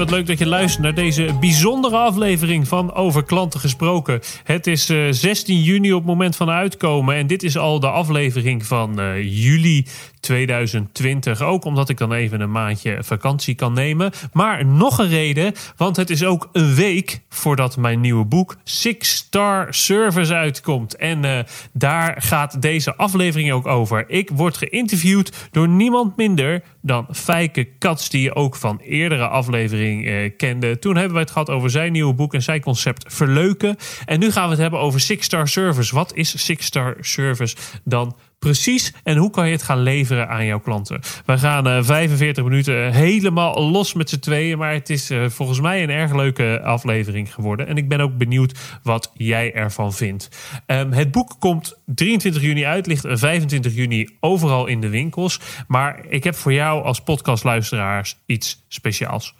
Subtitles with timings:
[0.00, 4.20] Wat leuk dat je luistert naar deze bijzondere aflevering van Over Klanten Gesproken.
[4.44, 7.90] Het is 16 eh, juni op het moment van uitkomen en dit is al de
[7.90, 9.86] aflevering van uh, juli
[10.20, 11.42] 2020.
[11.42, 14.10] Ook omdat ik dan even een maandje vakantie kan nemen.
[14.32, 19.14] Maar nog een reden, want het is ook een week voordat mijn nieuwe boek Six
[19.14, 20.96] Star Service uitkomt.
[20.96, 21.38] En uh,
[21.72, 24.04] daar gaat deze aflevering ook over.
[24.08, 30.06] Ik word geïnterviewd door niemand minder dan Fijke Kats, die je ook van eerdere aflevering
[30.06, 30.78] uh, kende.
[30.78, 33.76] Toen hebben wij het gehad over zijn nieuwe boek en zijn concept Verleuken.
[34.04, 35.94] En nu gaan we het hebben over Six Star Service.
[35.94, 40.46] Wat is Six Star Service dan precies en hoe kan je het gaan leveren aan
[40.46, 41.00] jouw klanten.
[41.26, 45.60] We gaan uh, 45 minuten helemaal los met z'n tweeën, maar het is uh, volgens
[45.60, 47.66] mij een erg leuke aflevering geworden.
[47.66, 50.28] En ik ben ook benieuwd wat jij ervan vindt.
[50.66, 55.40] Um, het boek komt 23 juni uit, ligt 25 juni overal in de winkels.
[55.66, 59.34] Maar ik heb voor jou als podcastluisteraars iets speciaals.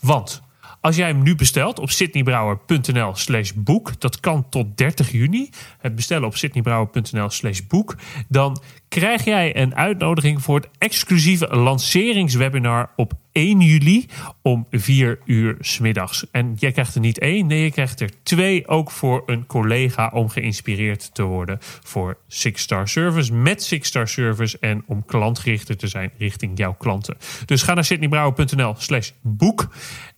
[0.00, 0.42] Want
[0.84, 5.50] als jij hem nu bestelt op sydneybrouwer.nl slash boek, dat kan tot 30 juni.
[5.78, 7.96] Het bestellen op sydneybrouwer.nl slash boek.
[8.28, 8.62] Dan
[8.94, 14.06] krijg jij een uitnodiging voor het exclusieve lanceringswebinar op 1 juli
[14.42, 16.26] om 4 uur smiddags.
[16.30, 20.10] En jij krijgt er niet één, nee, je krijgt er twee ook voor een collega
[20.12, 25.76] om geïnspireerd te worden voor Six Star Service met Six Star Service en om klantgerichter
[25.76, 27.16] te zijn richting jouw klanten.
[27.44, 29.68] Dus ga naar sydneybrouwer.nl slash boek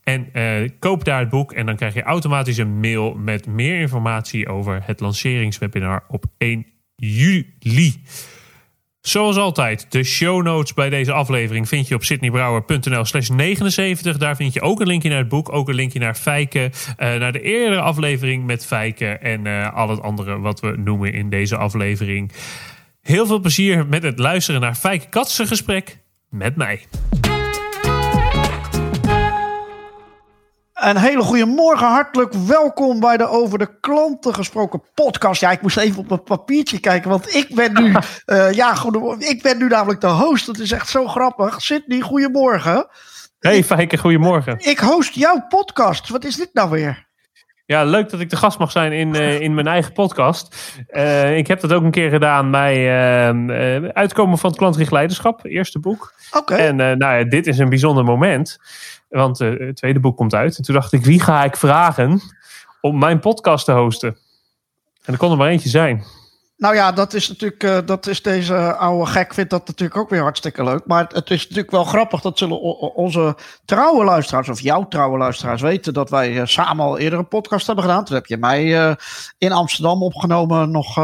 [0.02, 3.80] en uh, koop daar het boek en dan krijg je automatisch een mail met meer
[3.80, 6.66] informatie over het lanceringswebinar op 1
[6.96, 8.02] juli.
[9.06, 14.16] Zoals altijd, de show notes bij deze aflevering vind je op sydneybrouwer.nl slash 79.
[14.16, 17.14] Daar vind je ook een linkje naar het boek, ook een linkje naar Fijke, uh,
[17.14, 21.30] naar de eerdere aflevering met Fijke en uh, al het andere wat we noemen in
[21.30, 22.32] deze aflevering.
[23.02, 25.98] Heel veel plezier met het luisteren naar Fijke Katsen gesprek
[26.30, 26.80] met mij.
[30.76, 35.40] Een hele goede morgen, hartelijk welkom bij de Over de Klanten gesproken podcast.
[35.40, 37.94] Ja, ik moest even op mijn papiertje kijken, want ik ben nu,
[38.26, 39.28] uh, ja, goedemorgen.
[39.28, 40.46] ik ben nu namelijk de host.
[40.46, 41.62] Dat is echt zo grappig.
[41.62, 42.88] Sydney, goedemorgen.
[43.38, 44.58] Hey Fijke, goedemorgen.
[44.58, 46.08] Ik host jouw podcast.
[46.08, 47.05] Wat is dit nou weer?
[47.66, 50.74] Ja, leuk dat ik de gast mag zijn in, uh, in mijn eigen podcast.
[50.90, 52.76] Uh, ik heb dat ook een keer gedaan bij
[53.34, 56.14] uh, uitkomen van het klantgericht leiderschap, eerste boek.
[56.30, 56.38] Oké.
[56.38, 56.66] Okay.
[56.66, 58.58] En nou ja, dit is een bijzonder moment.
[59.08, 60.56] Want het tweede boek komt uit.
[60.56, 62.20] En toen dacht ik, wie ga ik vragen
[62.80, 64.16] om mijn podcast te hosten?
[65.04, 66.04] En er kon er maar eentje zijn.
[66.56, 70.10] Nou ja, dat is natuurlijk, uh, dat is deze oude gek vindt dat natuurlijk ook
[70.10, 70.86] weer hartstikke leuk.
[70.86, 72.60] Maar het is natuurlijk wel grappig, dat zullen
[72.94, 77.28] onze trouwe luisteraars, of jouw trouwe luisteraars weten, dat wij uh, samen al eerder een
[77.28, 78.04] podcast hebben gedaan.
[78.04, 78.94] Toen heb je mij uh,
[79.38, 80.98] in Amsterdam opgenomen, nog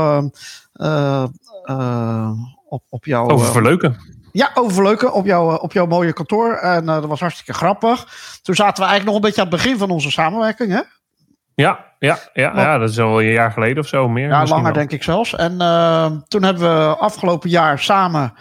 [2.69, 3.29] op, op jouw...
[3.29, 3.97] Over verleuken.
[4.33, 6.53] Ja, overleuken op, jou, op jouw mooie kantoor.
[6.53, 8.07] En dat was hartstikke grappig.
[8.43, 10.81] Toen zaten we eigenlijk nog een beetje aan het begin van onze samenwerking, hè?
[11.55, 14.29] Ja, ja, ja, ja dat is al een jaar geleden of zo meer.
[14.29, 14.73] Ja, langer wel.
[14.73, 15.35] denk ik zelfs.
[15.35, 18.33] En uh, toen hebben we afgelopen jaar samen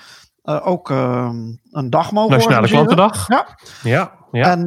[0.44, 3.28] uh, ook een dag mogen Nationale Klantendag.
[3.28, 3.46] Ja.
[3.84, 4.20] ja.
[4.32, 4.52] Ja.
[4.52, 4.64] En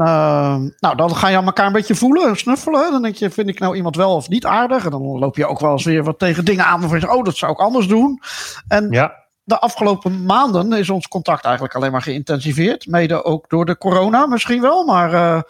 [0.78, 2.90] nou, dan ga je aan elkaar een beetje voelen, snuffelen.
[2.90, 4.84] Dan denk je, vind ik nou iemand wel of niet aardig?
[4.84, 6.80] En dan loop je ook wel eens weer wat tegen dingen aan.
[6.80, 8.20] Waarvan je oh, dat zou ik anders doen.
[8.68, 12.86] En ja de afgelopen maanden is ons contact eigenlijk alleen maar geïntensiveerd.
[12.86, 14.84] Mede ook door de corona misschien wel.
[14.84, 15.40] Maar uh,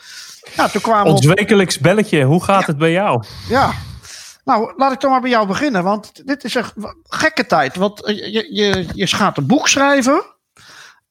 [0.56, 2.66] ja, toen kwamen Ons wekelijks belletje, hoe gaat ja.
[2.66, 3.24] het bij jou?
[3.48, 3.72] Ja,
[4.44, 5.82] nou laat ik dan maar bij jou beginnen.
[5.82, 6.72] Want dit is echt
[7.02, 7.76] gekke tijd.
[7.76, 10.24] Want je, je, je gaat een boek schrijven.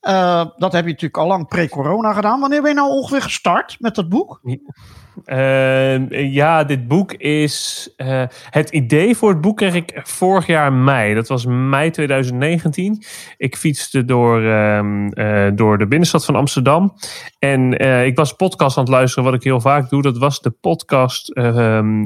[0.02, 2.40] Uh, dat heb je natuurlijk al lang pre-corona gedaan.
[2.40, 4.40] Wanneer ben je nou ongeveer gestart met dat boek?
[5.26, 7.90] Uh, ja, dit boek is.
[7.98, 11.14] Uh, het idee voor het boek kreeg ik vorig jaar mei.
[11.14, 13.04] Dat was mei 2019.
[13.38, 16.94] Ik fietste door, uh, door de binnenstad van Amsterdam.
[17.40, 17.74] En
[18.06, 20.02] ik was podcast aan het luisteren, wat ik heel vaak doe.
[20.02, 22.04] Dat was de podcast ehm,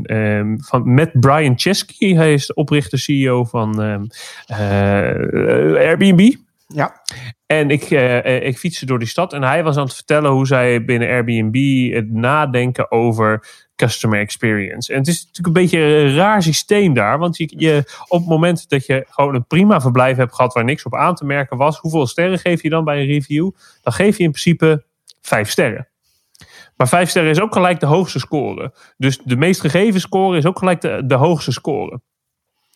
[0.57, 2.15] van, met Brian Chesky.
[2.15, 3.79] Hij is de oprichter, CEO van
[5.77, 6.33] Airbnb.
[6.67, 7.01] Ja.
[7.47, 10.47] En ik, uh, ik fietste door die stad en hij was aan het vertellen hoe
[10.47, 14.93] zij binnen Airbnb het nadenken over customer experience.
[14.93, 17.77] En het is natuurlijk een beetje een raar systeem daar, want je, je,
[18.07, 21.15] op het moment dat je gewoon een prima verblijf hebt gehad waar niks op aan
[21.15, 23.51] te merken was, hoeveel sterren geef je dan bij een review?
[23.81, 24.83] Dan geef je in principe
[25.21, 25.87] vijf sterren.
[26.75, 28.73] Maar vijf sterren is ook gelijk de hoogste score.
[28.97, 32.01] Dus de meest gegeven score is ook gelijk de, de hoogste score.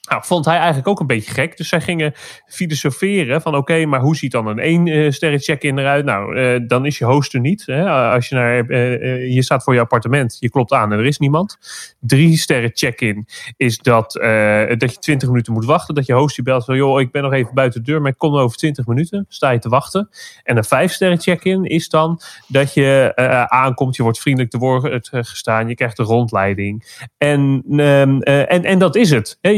[0.10, 1.58] Nou, vond hij eigenlijk ook een beetje gek.
[1.58, 2.14] Dus zij gingen
[2.46, 6.06] filosoferen van oké, maar hoe ziet dan een één uh, sterren check-in eruit?
[6.06, 7.64] Nou, uh, dan is je host er niet.
[7.66, 7.90] Hè?
[7.90, 11.18] Als je naar, uh, je staat voor je appartement, je klopt aan en er is
[11.18, 11.58] niemand.
[12.00, 13.28] Drie sterren check-in
[13.58, 14.12] is dat,
[14.78, 15.96] dat je 20 minuten moet wachten.
[15.96, 18.12] Dat je host je belt van joh, ik ben nog even buiten de deur, maar
[18.12, 19.26] ik kom over 20 minuten.
[19.30, 20.10] Sta je te wachten.
[20.44, 23.14] En een vijf sterren check-in is dan dat je
[23.50, 27.06] aankomt, je wordt vriendelijk te woord gestaan, je krijgt een rondleiding.
[27.18, 29.38] En, ehm, en, en dat is het.
[29.42, 29.50] Hè?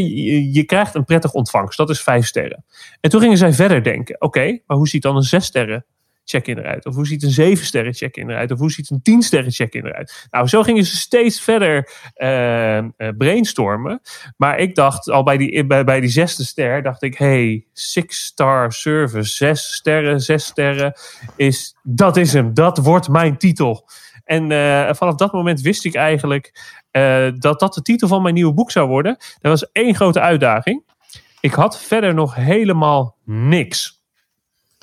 [0.42, 1.78] Je krijgt een prettig ontvangst.
[1.78, 2.66] Dat is vijf sterren.
[3.00, 4.22] En toen gingen zij verder denken.
[4.22, 5.86] Oké, maar hoe ziet dan een zes sterren
[6.26, 6.86] check-in eruit?
[6.86, 8.52] Of hoe ziet een zeven sterren check-in eruit?
[8.52, 10.28] Of hoe ziet een tien sterren check-in eruit?
[10.32, 12.88] Nou, zo gingen ze steeds verder uh, uh,
[13.18, 14.02] brainstormen.
[14.38, 18.26] Maar ik dacht al bij die, bij, bij die zesde ster, dacht ik, hey, six
[18.26, 20.94] star service, zes sterren, zes sterren,
[21.36, 22.54] is, dat is hem.
[22.54, 23.90] Dat wordt mijn titel.
[24.24, 26.52] En uh, vanaf dat moment wist ik eigenlijk
[26.98, 29.18] uh, dat dat de titel van mijn nieuwe boek zou worden.
[29.18, 30.84] Dat was één grote uitdaging.
[31.40, 34.02] Ik had verder nog helemaal niks.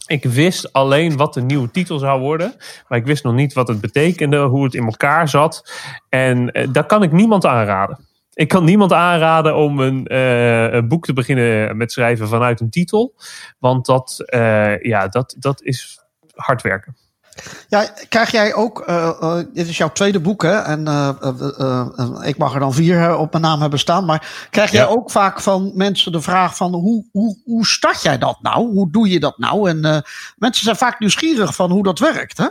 [0.07, 2.55] Ik wist alleen wat de nieuwe titel zou worden.
[2.89, 5.73] Maar ik wist nog niet wat het betekende, hoe het in elkaar zat.
[6.09, 8.09] En uh, daar kan ik niemand aanraden.
[8.33, 12.71] Ik kan niemand aanraden om een, uh, een, boek te beginnen met schrijven vanuit een
[12.71, 13.15] titel.
[13.59, 14.23] Want dat,
[14.83, 16.01] ja, dat, dat is
[16.35, 16.97] hard werken.
[17.69, 21.09] Ja, krijg jij ook, uh, uh, dit is jouw tweede boek hè, en uh,
[22.23, 24.87] ik mag er dan vier op mijn naam hebben staan, maar krijg jij ja.
[24.87, 28.73] ook vaak van mensen de vraag van hoe, hoe, hoe start jij dat nou?
[28.73, 29.69] Hoe doe je dat nou?
[29.69, 30.05] En
[30.37, 32.47] mensen zijn vaak nieuwsgierig van hoe dat werkt hè?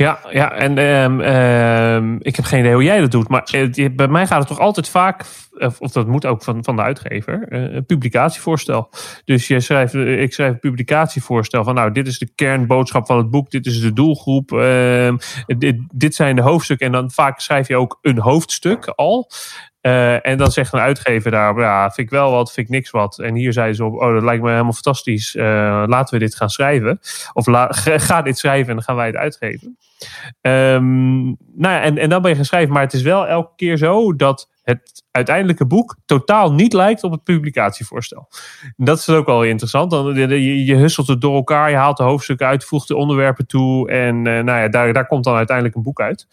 [0.00, 3.28] Ja, ja en um, um, ik heb geen idee hoe jij dat doet.
[3.28, 5.24] Maar uh, bij mij gaat het toch altijd vaak,
[5.78, 8.90] of dat moet ook van, van de uitgever, uh, een publicatievoorstel.
[9.24, 13.16] Dus je schrijft, uh, ik schrijf een publicatievoorstel van nou, dit is de kernboodschap van
[13.16, 15.16] het boek, dit is de doelgroep, ehm,
[15.46, 16.86] dit, dit zijn de hoofdstukken.
[16.86, 19.30] En dan vaak schrijf je ook een hoofdstuk al.
[19.82, 22.90] Uh, en dan zegt een uitgever daar, ja, vind ik wel wat, vind ik niks
[22.90, 23.18] wat.
[23.18, 25.34] En hier zeiden ze op, oh, dat lijkt me helemaal fantastisch.
[25.34, 27.00] Uh, laten we dit gaan schrijven.
[27.32, 27.46] Of
[28.08, 29.78] ga dit schrijven en dan gaan wij het uitgeven.
[30.40, 31.24] Um,
[31.54, 32.72] nou ja, en, en dan ben je gaan schrijven.
[32.72, 37.12] Maar het is wel elke keer zo dat het uiteindelijke boek totaal niet lijkt op
[37.12, 38.28] het publicatievoorstel.
[38.76, 39.90] Dat is ook wel interessant.
[39.90, 43.46] Dan, je, je husselt het door elkaar, je haalt de hoofdstukken uit, voegt de onderwerpen
[43.46, 43.90] toe.
[43.90, 46.26] En uh, nou ja, daar, daar komt dan uiteindelijk een boek uit.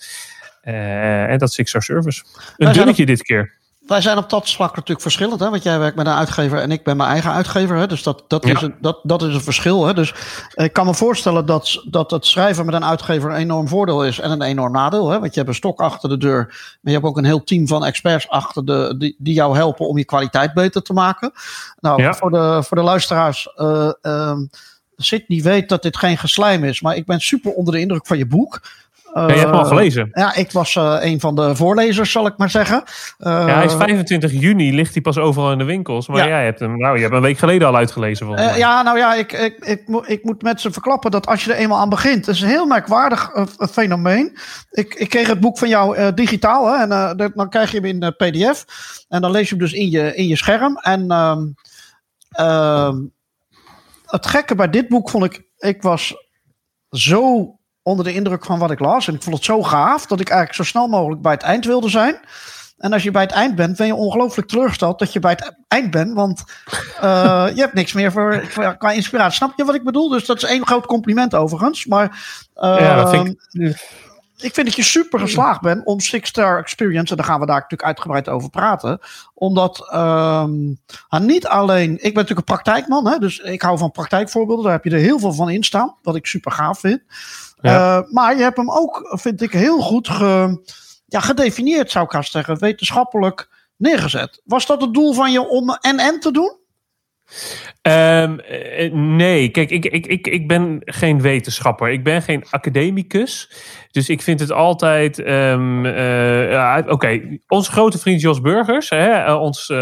[0.67, 2.23] Uh, en dat is Star Service.
[2.57, 3.55] Een dunnetje dit keer.
[3.87, 5.39] Wij zijn op dat vlak natuurlijk verschillend.
[5.39, 5.49] Hè?
[5.49, 7.75] Want jij werkt met een uitgever en ik ben mijn eigen uitgever.
[7.75, 7.87] Hè?
[7.87, 8.53] Dus dat, dat, ja.
[8.53, 9.85] is een, dat, dat is een verschil.
[9.85, 9.93] Hè?
[9.93, 10.13] Dus
[10.53, 14.19] ik kan me voorstellen dat, dat het schrijven met een uitgever een enorm voordeel is
[14.19, 15.09] en een enorm nadeel.
[15.09, 15.19] Hè?
[15.19, 16.45] Want je hebt een stok achter de deur.
[16.45, 19.87] Maar je hebt ook een heel team van experts achter de, die, die jou helpen
[19.87, 21.31] om je kwaliteit beter te maken.
[21.79, 22.13] Nou, ja.
[22.13, 23.49] voor, de, voor de luisteraars.
[23.55, 24.33] Uh,
[24.97, 26.81] Sydney weet dat dit geen geslijm is.
[26.81, 28.61] Maar ik ben super onder de indruk van je boek.
[29.13, 30.09] Ja, je hebt hem al gelezen.
[30.11, 32.83] Ja, ik was uh, een van de voorlezers, zal ik maar zeggen.
[33.17, 36.07] Ja, hij is 25 juni, ligt hij pas overal in de winkels.
[36.07, 36.27] Maar ja.
[36.27, 38.31] jij hebt hem, nou, je hebt hem een week geleden al uitgelezen.
[38.31, 41.53] Uh, ja, nou ja, ik, ik, ik, ik moet met ze verklappen dat als je
[41.53, 43.31] er eenmaal aan begint, het is een heel merkwaardig
[43.71, 44.37] fenomeen.
[44.71, 48.15] Ik, ik kreeg het boek van jou digitaal, hè, en dan krijg je hem in
[48.17, 48.65] PDF.
[49.09, 50.77] En dan lees je hem dus in je, in je scherm.
[50.77, 51.11] En
[52.29, 52.95] ehm,
[54.05, 56.15] het gekke bij dit boek vond ik, ik was
[56.89, 57.56] zo
[57.87, 59.07] onder de indruk van wat ik las.
[59.07, 61.65] En ik vond het zo gaaf dat ik eigenlijk zo snel mogelijk bij het eind
[61.65, 62.19] wilde zijn.
[62.77, 65.55] En als je bij het eind bent, ben je ongelooflijk teleurgesteld dat je bij het
[65.67, 66.13] eind bent.
[66.13, 66.43] Want
[67.03, 69.35] uh, je hebt niks meer voor, voor, qua inspiratie.
[69.35, 70.09] Snap je wat ik bedoel?
[70.09, 71.85] Dus dat is één groot compliment overigens.
[71.85, 72.05] Maar
[72.55, 74.05] uh, ja, dat vind ik...
[74.37, 77.45] ik vind dat je super geslaagd bent om Six Star Experience, en daar gaan we
[77.45, 78.99] daar natuurlijk uitgebreid over praten.
[79.33, 80.79] Omdat um,
[81.09, 84.63] niet alleen, ik ben natuurlijk een praktijkman, hè, dus ik hou van praktijkvoorbeelden.
[84.63, 87.01] Daar heb je er heel veel van in staan, wat ik super gaaf vind.
[87.61, 87.97] Ja.
[87.97, 90.61] Uh, maar je hebt hem ook, vind ik, heel goed ge,
[91.05, 92.59] ja, gedefinieerd, zou ik haast zeggen.
[92.59, 94.41] Wetenschappelijk neergezet.
[94.45, 96.57] Was dat het doel van je om en-en te doen?
[97.81, 98.39] Um,
[99.15, 101.89] nee, kijk, ik, ik, ik, ik ben geen wetenschapper.
[101.89, 103.51] Ik ben geen academicus.
[103.91, 105.19] Dus ik vind het altijd.
[105.19, 107.41] Um, uh, ja, Oké, okay.
[107.47, 109.77] onze grote vriend Jos Burgers, hè, ons, uh,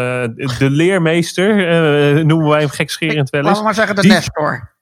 [0.57, 1.55] de leermeester,
[2.25, 3.49] noemen wij hem gekscherend wel eens.
[3.49, 4.74] Laten we maar zeggen de die, Nestor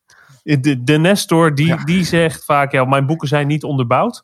[0.43, 1.83] de, de Nestor die, ja.
[1.83, 4.23] die zegt vaak: ja, mijn boeken zijn niet onderbouwd.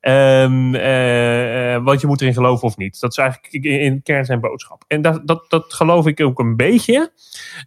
[0.00, 3.00] Um, uh, uh, want je moet erin geloven of niet.
[3.00, 4.84] Dat is eigenlijk in, in kern zijn boodschap.
[4.86, 7.12] En dat, dat, dat geloof ik ook een beetje.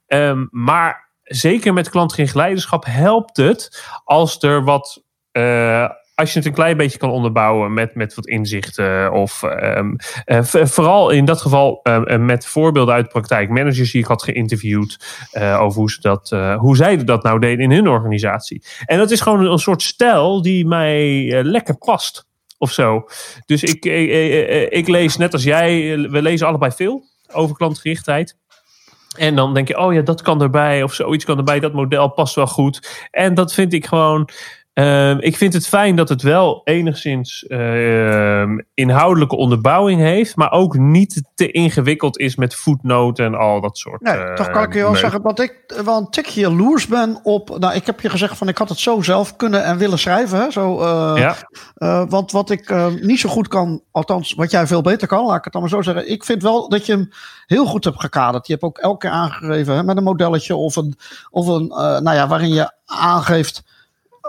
[0.07, 5.03] Um, maar zeker met klantgericht leiderschap helpt het als er wat.
[5.31, 9.11] Uh, als je het een klein beetje kan onderbouwen met, met wat inzichten.
[9.11, 13.49] Of um, uh, vooral in dat geval uh, met voorbeelden uit de praktijk.
[13.49, 14.97] Managers die ik had geïnterviewd
[15.33, 18.63] uh, over hoe, ze dat, hoe zij dat nou deden in hun organisatie.
[18.85, 22.25] En dat is gewoon een, een soort stijl die mij lekker past
[22.57, 23.03] of zo.
[23.45, 28.37] Dus ik, ik, ik lees net als jij, we lezen allebei veel over klantgerichtheid.
[29.17, 31.59] En dan denk je, oh ja, dat kan erbij of zoiets kan erbij.
[31.59, 33.07] Dat model past wel goed.
[33.11, 34.29] En dat vind ik gewoon
[34.73, 40.77] Ehm, ik vind het fijn dat het wel enigszins uh, inhoudelijke onderbouwing heeft, maar ook
[40.77, 44.01] niet te ingewikkeld is met voetnoten en al dat soort.
[44.01, 47.19] Nee, uh, toch kan ik je wel zeggen dat ik wel een tikje jaloers ben
[47.23, 47.57] op.
[47.59, 50.39] Nou, ik heb je gezegd van ik had het zo zelf kunnen en willen schrijven.
[50.39, 51.35] Hè, zo, uh, ja.
[51.75, 55.25] Eh, want wat ik ehm, niet zo goed kan, althans wat jij veel beter kan,
[55.25, 56.11] laat ik het dan maar zo zeggen.
[56.11, 57.09] Ik vind wel dat je hem
[57.45, 58.47] heel goed hebt gekaderd.
[58.47, 60.95] Je hebt ook elke keer aangegeven hè, met een modelletje of een,
[61.29, 61.67] of een
[62.03, 63.72] nou ja, waarin je aangeeft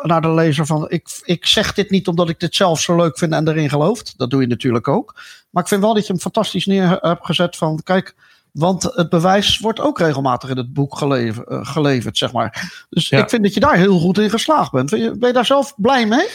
[0.07, 3.19] naar de lezer van ik, ik zeg dit niet omdat ik dit zelf zo leuk
[3.19, 4.03] vind en erin geloof.
[4.03, 5.15] Dat doe je natuurlijk ook.
[5.51, 8.15] Maar ik vind wel dat je hem fantastisch neer hebt gezet van kijk,
[8.53, 12.85] want het bewijs wordt ook regelmatig in het boek geleverd, uh, geleverd zeg maar.
[12.91, 14.91] Dus ik vind dat je daar heel goed in geslaagd bent.
[14.91, 16.29] Ben je, ben je daar zelf blij mee?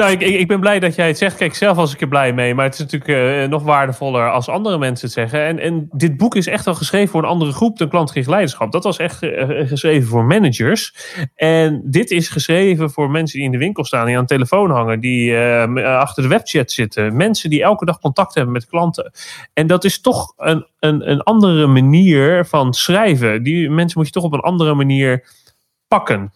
[0.00, 1.36] Nou, ik, ik, ben blij dat jij het zegt.
[1.36, 2.54] Kijk, zelf was ik er blij mee.
[2.54, 5.44] Maar het is natuurlijk uh, nog waardevoller als andere mensen het zeggen.
[5.44, 8.72] En, en dit boek is echt wel geschreven voor een andere groep dan klantgericht leiderschap.
[8.72, 10.94] Dat was echt uh, geschreven voor managers.
[11.34, 14.70] En dit is geschreven voor mensen die in de winkel staan, die aan de telefoon
[14.70, 17.16] hangen, die uh, achter de webchat zitten.
[17.16, 19.12] Mensen die elke dag contact hebben met klanten.
[19.52, 23.42] En dat is toch een, een, een andere manier van schrijven.
[23.42, 25.24] Die mensen moet je toch op een andere manier
[25.88, 26.32] pakken.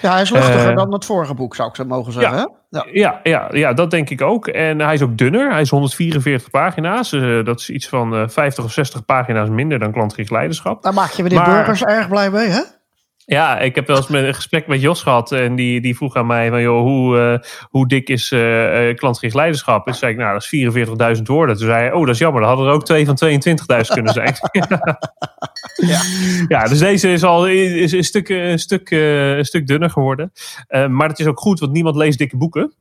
[0.00, 2.50] Ja, hij is luchtiger dan het vorige boek, zou ik zo mogen zeggen.
[2.70, 4.46] Ja, ja, ja, ja, dat denk ik ook.
[4.46, 5.50] En hij is ook dunner.
[5.50, 7.12] Hij is 144 pagina's.
[7.12, 10.82] Uh, dat is iets van uh, eh, 50 of 60 pagina's minder dan klantgericht leiderschap.
[10.82, 12.60] Daar maak je weer de burgers erg blij mee, hè?
[13.26, 15.32] Ja, ik heb wel eens een gesprek met Jos gehad.
[15.32, 19.34] En die, die vroeg aan mij: van, joh, hoe, uh, hoe dik is uh, klantgericht
[19.34, 19.86] leiderschap?
[19.86, 21.56] En toen zei ik: Nou, dat is 44.000 woorden.
[21.56, 22.40] Toen zei hij: Oh, dat is jammer.
[22.40, 23.38] Dan hadden er ook twee van 22.000
[23.86, 24.34] kunnen zijn.
[25.92, 26.00] ja.
[26.48, 30.32] ja, dus deze is al is een, stuk, een, stuk, een stuk dunner geworden.
[30.88, 32.72] Maar het is ook goed, want niemand leest dikke boeken.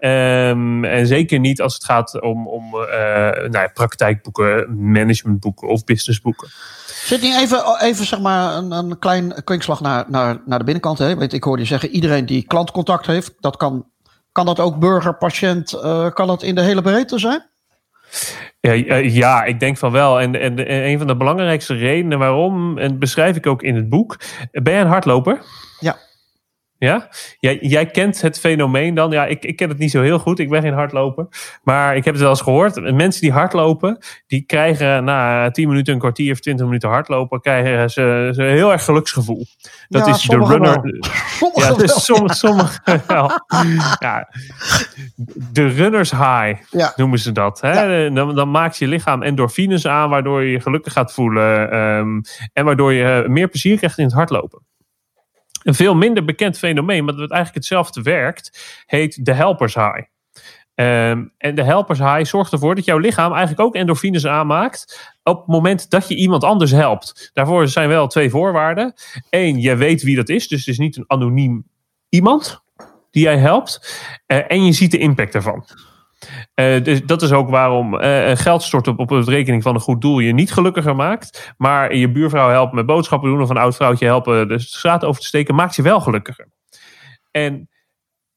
[0.00, 6.48] Um, en zeker niet als het gaat om, om nou ja, praktijkboeken, managementboeken of businessboeken.
[7.04, 10.98] Zit niet even, even zeg maar een, een klein kwinkslag naar, naar, naar de binnenkant.
[10.98, 11.16] Hè?
[11.16, 13.86] Weet, ik hoorde je zeggen, iedereen die klantcontact heeft, dat kan,
[14.32, 17.50] kan dat ook burger, patiënt, uh, kan dat in de hele breedte zijn?
[18.60, 20.20] Ja, ja, ik denk van wel.
[20.20, 23.88] En, en, en een van de belangrijkste redenen waarom, en beschrijf ik ook in het
[23.88, 24.16] boek.
[24.50, 25.42] Ben jij een hardloper?
[25.80, 25.96] Ja.
[26.82, 27.08] Ja?
[27.38, 29.10] Jij, jij kent het fenomeen dan.
[29.10, 30.38] Ja, ik, ik ken het niet zo heel goed.
[30.38, 31.26] Ik ben geen hardloper.
[31.62, 32.92] Maar ik heb het wel eens gehoord.
[32.94, 37.90] Mensen die hardlopen, die krijgen na 10 minuten, een kwartier of 20 minuten hardlopen, krijgen
[37.90, 39.46] ze, ze een heel erg geluksgevoel.
[39.88, 41.00] Dat is de runner.
[41.54, 43.30] Ja, dus sommige, sommige wel.
[43.98, 44.28] Ja,
[45.52, 46.92] de runners high ja.
[46.96, 47.60] noemen ze dat.
[47.60, 48.12] Hè?
[48.12, 51.76] Dan, dan maakt je lichaam endorfines aan, waardoor je je gelukkig gaat voelen.
[51.76, 52.20] Um,
[52.52, 54.70] en waardoor je meer plezier krijgt in het hardlopen.
[55.62, 60.02] Een veel minder bekend fenomeen, maar dat eigenlijk hetzelfde werkt, heet de helpers high.
[60.74, 65.38] Um, en de helpers high zorgt ervoor dat jouw lichaam eigenlijk ook endorfines aanmaakt op
[65.38, 67.30] het moment dat je iemand anders helpt.
[67.32, 68.94] Daarvoor zijn wel twee voorwaarden.
[69.30, 71.64] Eén, je weet wie dat is, dus het is niet een anoniem
[72.08, 72.62] iemand
[73.10, 74.00] die jij helpt.
[74.26, 75.64] Uh, en je ziet de impact ervan.
[76.54, 80.00] Uh, dus dat is ook waarom uh, geld storten op, op rekening van een goed
[80.00, 81.52] doel je niet gelukkiger maakt.
[81.56, 85.20] Maar je buurvrouw helpen met boodschappen doen of een oud vrouwtje helpen de straat over
[85.20, 86.48] te steken, maakt je wel gelukkiger.
[87.30, 87.68] En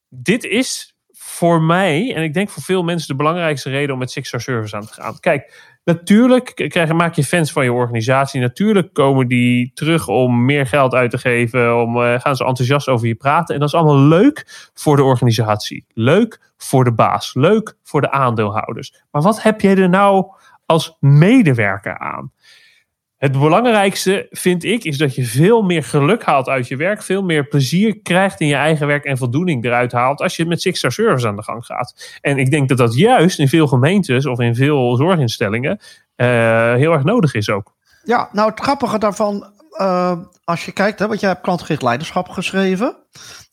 [0.10, 4.12] dit is voor mij, en ik denk voor veel mensen, de belangrijkste reden om met
[4.12, 5.20] Six Star Service aan te gaan.
[5.20, 8.42] Kijk, Natuurlijk maak je fans van je organisatie.
[8.42, 11.82] Natuurlijk komen die terug om meer geld uit te geven.
[11.82, 13.54] Om, uh, gaan ze enthousiast over je praten.
[13.54, 15.86] En dat is allemaal leuk voor de organisatie.
[15.94, 17.34] Leuk voor de baas.
[17.34, 19.04] Leuk voor de aandeelhouders.
[19.12, 20.26] Maar wat heb jij er nou
[20.66, 22.32] als medewerker aan?
[23.26, 27.22] Het belangrijkste vind ik is dat je veel meer geluk haalt uit je werk, veel
[27.22, 30.78] meer plezier krijgt in je eigen werk en voldoening eruit haalt als je met Six
[30.78, 32.20] Star Service aan de gang gaat.
[32.22, 35.80] En ik denk dat dat juist in veel gemeentes of in veel zorginstellingen
[36.16, 36.28] uh,
[36.74, 37.74] heel erg nodig is ook.
[38.04, 39.52] Ja, nou het grappige daarvan,
[39.82, 42.96] uh, als je kijkt, hè, want jij hebt klantgericht leiderschap geschreven.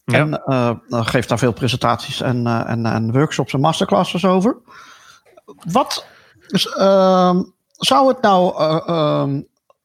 [0.04, 0.18] Ja.
[0.18, 4.56] En uh, geeft daar veel presentaties en, en, en workshops en masterclasses over.
[5.72, 6.06] Wat
[6.46, 6.62] dus,
[7.76, 8.54] zou het nou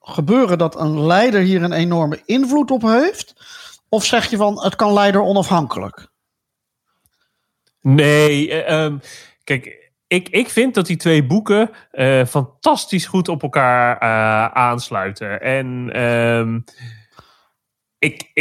[0.08, 3.36] gebeuren dat een leider hier een enorme invloed op heeft?
[3.90, 6.08] Of zeg je van het kan leider onafhankelijk?
[7.82, 9.02] Nee, uh, um,
[9.44, 15.42] kijk, ik, ik vind dat die twee boeken uh, fantastisch goed op elkaar uh, aansluiten.
[15.42, 16.64] En um,
[18.00, 18.32] ik,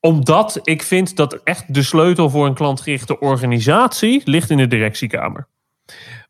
[0.00, 5.48] omdat ik vind dat echt de sleutel voor een klantgerichte organisatie ligt in de directiekamer.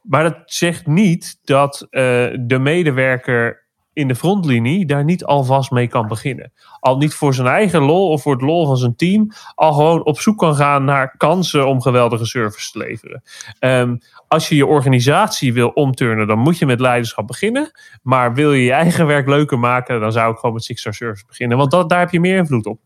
[0.03, 3.66] Maar dat zegt niet dat de medewerker
[3.97, 6.53] in de frontlinie daar niet alvast mee kan beginnen.
[6.81, 9.31] Al niet voor zijn eigen lol of voor het lol van zijn team.
[9.55, 13.23] Al gewoon op zoek kan gaan naar kansen om geweldige service te leveren.
[13.61, 13.99] Um,
[14.29, 17.71] als je je organisatie wil omturnen, dan moet je met leiderschap beginnen.
[18.03, 20.95] Maar wil je je eigen werk leuker maken, dan zou ik gewoon met Six Star
[20.95, 21.59] Service beginnen.
[21.59, 22.81] Want dat, daar heb je meer invloed op.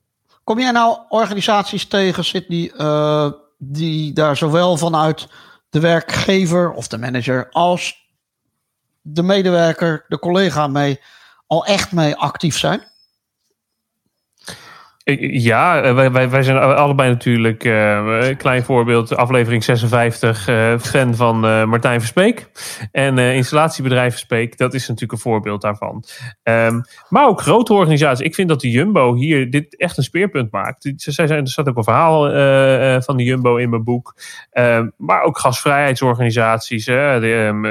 [0.45, 5.29] Kom jij nou organisaties tegen, Sydney, uh, die daar zowel vanuit
[5.71, 8.00] de werkgever of de manager als
[9.02, 11.00] de medewerker, de collega mee
[11.47, 12.89] al echt mee actief zijn?
[15.21, 21.40] Ja, eh, wij, wij, zijn allebei natuurlijk, uh, klein voorbeeld, aflevering 56, uh, fan van
[21.69, 22.50] Martijn Verspeek.
[22.92, 26.04] En installatiebedrijf Verspeek, dat is natuurlijk een voorbeeld daarvan.
[26.42, 28.26] Um, maar ook grote organisaties.
[28.26, 30.92] Ik vind dat de Jumbo hier dit echt een speerpunt maakt.
[30.97, 32.23] Zij zijn, er staat ook een verhaal
[33.02, 34.14] van de Jumbo in mijn boek.
[34.52, 37.66] Um, maar ook gasvrijheidsorganisaties, de, um,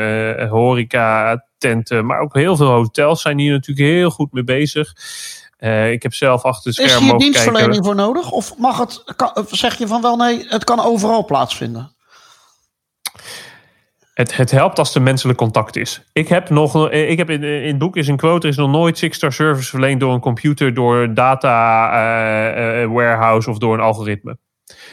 [0.49, 4.93] horeca, tenten, maar ook heel veel hotels zijn hier natuurlijk heel goed mee bezig.
[5.59, 7.85] Uh, ik heb zelf achter Is hier dienstverlening kijken.
[7.85, 8.31] voor nodig?
[8.31, 11.95] Of mag het, kan, zeg je van wel nee, het kan overal plaatsvinden?
[14.13, 16.01] Het, het helpt als er menselijk contact is.
[16.13, 18.69] Ik heb nog, ik heb in, in het boek is een quote, er is nog
[18.69, 23.73] nooit Six-star service verleend door een computer, door een data uh, uh, warehouse of door
[23.73, 24.37] een algoritme.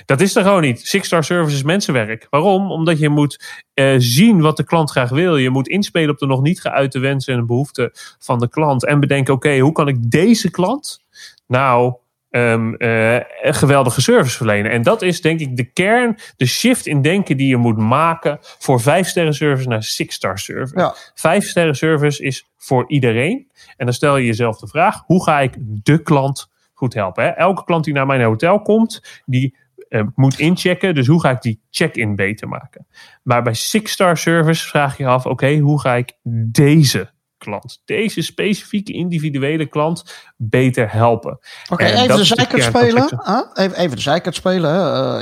[0.05, 0.87] Dat is er gewoon niet.
[0.87, 2.27] Six-star service is mensenwerk.
[2.31, 2.71] Waarom?
[2.71, 5.37] Omdat je moet uh, zien wat de klant graag wil.
[5.37, 8.87] Je moet inspelen op de nog niet geuite wensen en behoeften van de klant.
[8.87, 11.01] En bedenken, oké, hoe kan ik deze klant
[11.47, 11.95] nou
[12.31, 14.71] um, uh, geweldige service verlenen?
[14.71, 18.39] En dat is denk ik de kern, de shift in denken die je moet maken
[18.41, 20.79] voor vijf sterren service naar six star service.
[20.79, 20.95] Ja.
[21.15, 23.51] Vijf sterren service is voor iedereen.
[23.77, 27.25] En dan stel je jezelf de vraag, hoe ga ik de klant goed helpen?
[27.25, 27.31] Hè?
[27.31, 29.57] Elke klant die naar mijn hotel komt, die
[29.89, 30.95] uh, moet inchecken.
[30.95, 32.87] Dus hoe ga ik die check-in beter maken?
[33.23, 36.13] Maar bij Six Star Service vraag je af: oké, hoe ga ik
[36.53, 41.39] deze klant, deze specifieke individuele klant, beter helpen?
[41.71, 43.21] Oké, even, de zijkant spelen.
[43.55, 44.71] Even, de zijkant spelen.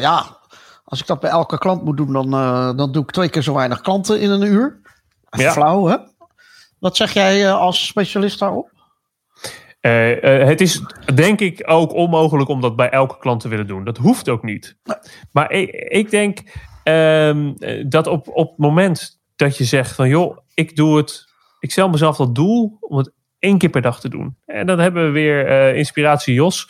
[0.00, 0.38] Ja,
[0.85, 3.42] als ik dat bij elke klant moet doen, dan, uh, dan doe ik twee keer
[3.42, 4.80] zo weinig klanten in een uur.
[5.30, 5.52] Ja.
[5.52, 5.97] Flauw, hè?
[6.78, 8.74] Wat zeg jij als specialist daarop?
[9.87, 10.83] Uh, uh, het is
[11.14, 13.85] denk ik ook onmogelijk om dat bij elke klant te willen doen.
[13.85, 14.77] Dat hoeft ook niet.
[15.33, 16.38] Maar ik, ik denk
[16.85, 17.57] um,
[17.88, 21.25] dat op, op het moment dat je zegt van joh, ik doe het,
[21.61, 24.37] ik stel mezelf dat doel om het één keer per dag te doen.
[24.47, 26.68] En dan hebben we weer uh, inspiratie Jos.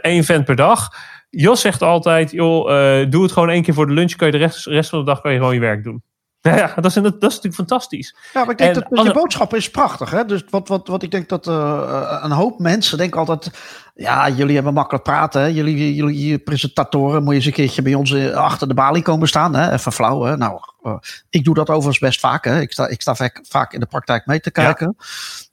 [0.00, 0.88] Eén vent per dag.
[1.30, 2.66] Jos zegt altijd, joh,
[3.10, 4.14] doe het gewoon één keer voor de lunch.
[4.14, 6.02] Kan je de rest, rest van de dag kan je gewoon je werk doen.
[6.50, 8.16] Ja, dat is, dat is natuurlijk fantastisch.
[8.32, 10.10] Ja, maar ik denk en, dat je boodschap is prachtig.
[10.10, 10.24] Hè?
[10.24, 13.50] Dus wat, wat, wat ik denk dat uh, een hoop mensen denken altijd...
[13.94, 15.40] Ja, jullie hebben makkelijk praten.
[15.40, 15.46] Hè?
[15.46, 19.28] Jullie, jullie presentatoren, moet je eens een keertje bij ons eh, achter de balie komen
[19.28, 19.54] staan.
[19.54, 19.72] Hè?
[19.72, 20.22] Even flauw.
[20.22, 20.36] Hè?
[20.36, 20.94] Nou, uh,
[21.30, 22.44] ik doe dat overigens best vaak.
[22.44, 22.60] Hè?
[22.60, 24.94] Ik sta, ik sta vaak in de praktijk mee te kijken.
[24.98, 25.04] Ja.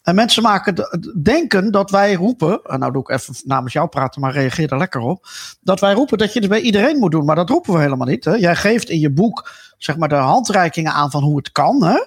[0.02, 0.76] En mensen maken
[1.22, 4.78] denken dat wij roepen, en nou doe ik even namens jou praten, maar reageer er
[4.78, 5.28] lekker op.
[5.62, 8.08] Dat wij roepen dat je het bij iedereen moet doen, maar dat roepen we helemaal
[8.08, 8.26] niet.
[8.26, 8.34] Hè?
[8.34, 9.50] Jij geeft in je boek
[9.84, 11.84] zeg maar de handreikingen aan van hoe het kan.
[11.84, 12.04] Hè?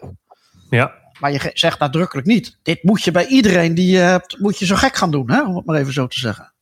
[0.71, 0.93] Ja.
[1.19, 2.59] Maar je zegt nadrukkelijk niet.
[2.63, 5.43] Dit moet je bij iedereen die je hebt, moet je zo gek gaan doen, hè?
[5.43, 6.53] om het maar even zo te zeggen.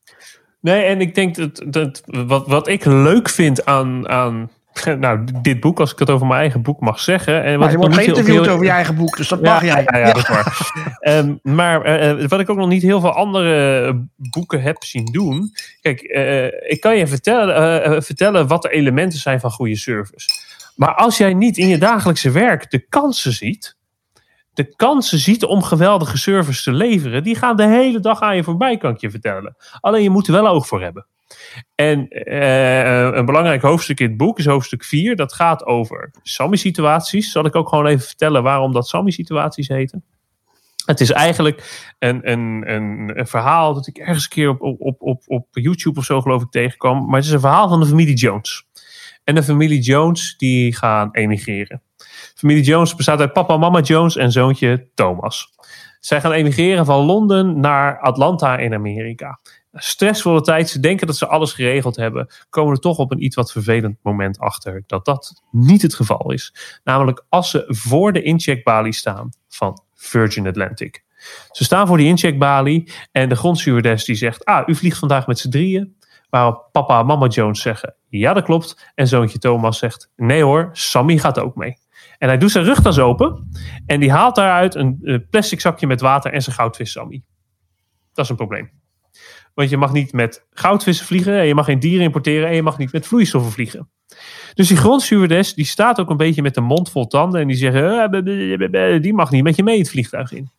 [0.61, 4.51] Nee, en ik denk dat, dat wat, wat ik leuk vind aan, aan
[4.99, 7.43] nou, dit boek, als ik het over mijn eigen boek mag zeggen.
[7.43, 9.83] En wat maar je wordt geïnterviewd over je eigen boek, dus dat ja, mag jij.
[9.87, 10.73] Ja, ja, dat is waar.
[11.01, 15.53] um, maar uh, wat ik ook nog niet heel veel andere boeken heb zien doen.
[15.81, 20.29] Kijk, uh, ik kan je vertellen, uh, vertellen wat de elementen zijn van goede service.
[20.77, 23.77] Maar als jij niet in je dagelijkse werk de kansen ziet,
[24.55, 28.43] de kansen ziet om geweldige service te leveren, die gaan de hele dag aan je
[28.43, 29.57] voorbij, kan ik je vertellen.
[29.81, 31.07] Alleen je moet er wel oog voor hebben.
[31.75, 35.17] En uh, een belangrijk hoofdstuk in het boek is hoofdstuk 4.
[35.17, 37.33] Dat gaat over SAMI-situaties.
[37.33, 40.05] Zal ik ook gewoon even vertellen waarom dat SAMI-situaties heten?
[40.87, 45.03] Het is eigenlijk een, een, een, een, verhaal dat ik ergens een keer op, op,
[45.03, 47.07] op, op YouTube of zo geloof ik tegenkwam.
[47.07, 48.67] Maar het is een verhaal van de familie Jones.
[49.25, 51.83] En de familie Jones die gaan emigreren.
[52.35, 55.49] Familie Jones bestaat uit papa, mama Jones en zoontje Thomas.
[56.01, 59.41] Zij gaan emigreren van Londen naar Atlanta in Amerika.
[59.73, 63.37] Stressvolle tijd, ze denken dat ze alles geregeld hebben, komen er toch op een iets
[63.37, 66.55] wat vervelend moment achter dat dat niet het geval is.
[66.85, 71.05] Namelijk als ze voor de incheckbalie staan van Virgin Atlantic.
[71.51, 75.39] Ze staan voor die incheckbalie en de grondstewardess die zegt: Ah, u vliegt vandaag met
[75.39, 75.97] z'n drieën.
[76.33, 78.93] Waarop papa en mama Jones zeggen: Ja, dat klopt.
[78.95, 81.77] En zoontje Thomas zegt: Nee hoor, Sammy gaat ook mee.
[82.19, 83.51] En hij doet zijn rugtas open
[83.87, 87.23] en die haalt daaruit een plastic zakje met water en zijn goudvis Sammy.
[88.13, 88.71] Dat is een probleem.
[89.55, 92.63] Want je mag niet met goudvissen vliegen, en je mag geen dieren importeren en je
[92.63, 93.89] mag niet met vloeistoffen vliegen.
[94.55, 97.57] Dus die grondstewardess die staat ook een beetje met de mond vol tanden en die
[97.57, 98.25] zeggen:
[99.03, 100.51] die mag niet met je mee het vliegtuig in.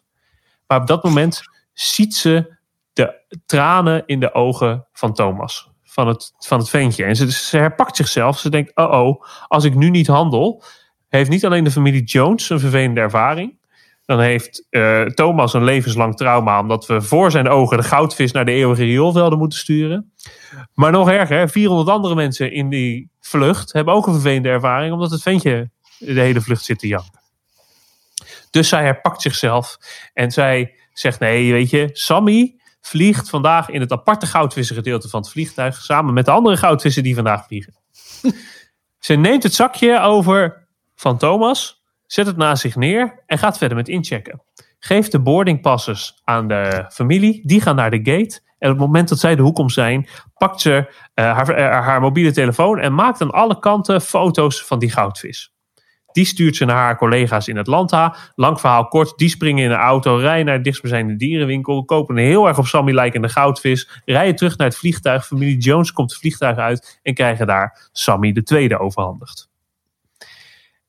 [0.68, 1.42] Maar op dat moment
[1.74, 2.56] ziet ze
[2.94, 5.72] de tranen in de ogen van Thomas.
[5.84, 7.04] Van het, van het ventje.
[7.04, 8.40] En ze, ze herpakt zichzelf.
[8.40, 10.64] Ze denkt: oh oh, als ik nu niet handel.
[11.10, 13.58] Heeft niet alleen de familie Jones een vervelende ervaring.
[14.06, 16.60] Dan heeft uh, Thomas een levenslang trauma.
[16.60, 20.12] Omdat we voor zijn ogen de goudvis naar de eeuwige rioolvelden moeten sturen.
[20.74, 24.94] Maar nog erger, 400 andere mensen in die vlucht hebben ook een vervelende ervaring.
[24.94, 27.22] Omdat het ventje de hele vlucht zit te janken.
[28.50, 29.78] Dus zij herpakt zichzelf.
[30.14, 35.30] En zij zegt: nee, weet je, Sammy vliegt vandaag in het aparte goudvissengedeelte van het
[35.30, 35.76] vliegtuig.
[35.82, 37.74] Samen met de andere goudvissen die vandaag vliegen.
[39.00, 43.78] Ze neemt het zakje over van Thomas, zet het naast zich neer en gaat verder
[43.78, 44.44] met inchecken.
[44.80, 48.42] Geeft de boardingpasses aan de familie, die gaan naar de gate.
[48.58, 51.86] En op het moment dat zij de hoek om zijn, pakt ze uh, haar, uh,
[51.86, 55.53] haar mobiele telefoon en maakt aan alle kanten foto's van die goudvis.
[56.14, 58.16] Die stuurt ze naar haar collega's in Atlanta.
[58.36, 62.24] Lang verhaal kort, die springen in een auto, rijden naar de dichtstbijzijnde dierenwinkel, kopen een
[62.24, 65.26] heel erg op Sammy lijkende goudvis, rijden terug naar het vliegtuig.
[65.26, 69.50] Familie Jones komt het vliegtuig uit en krijgen daar Sammy de tweede overhandigd.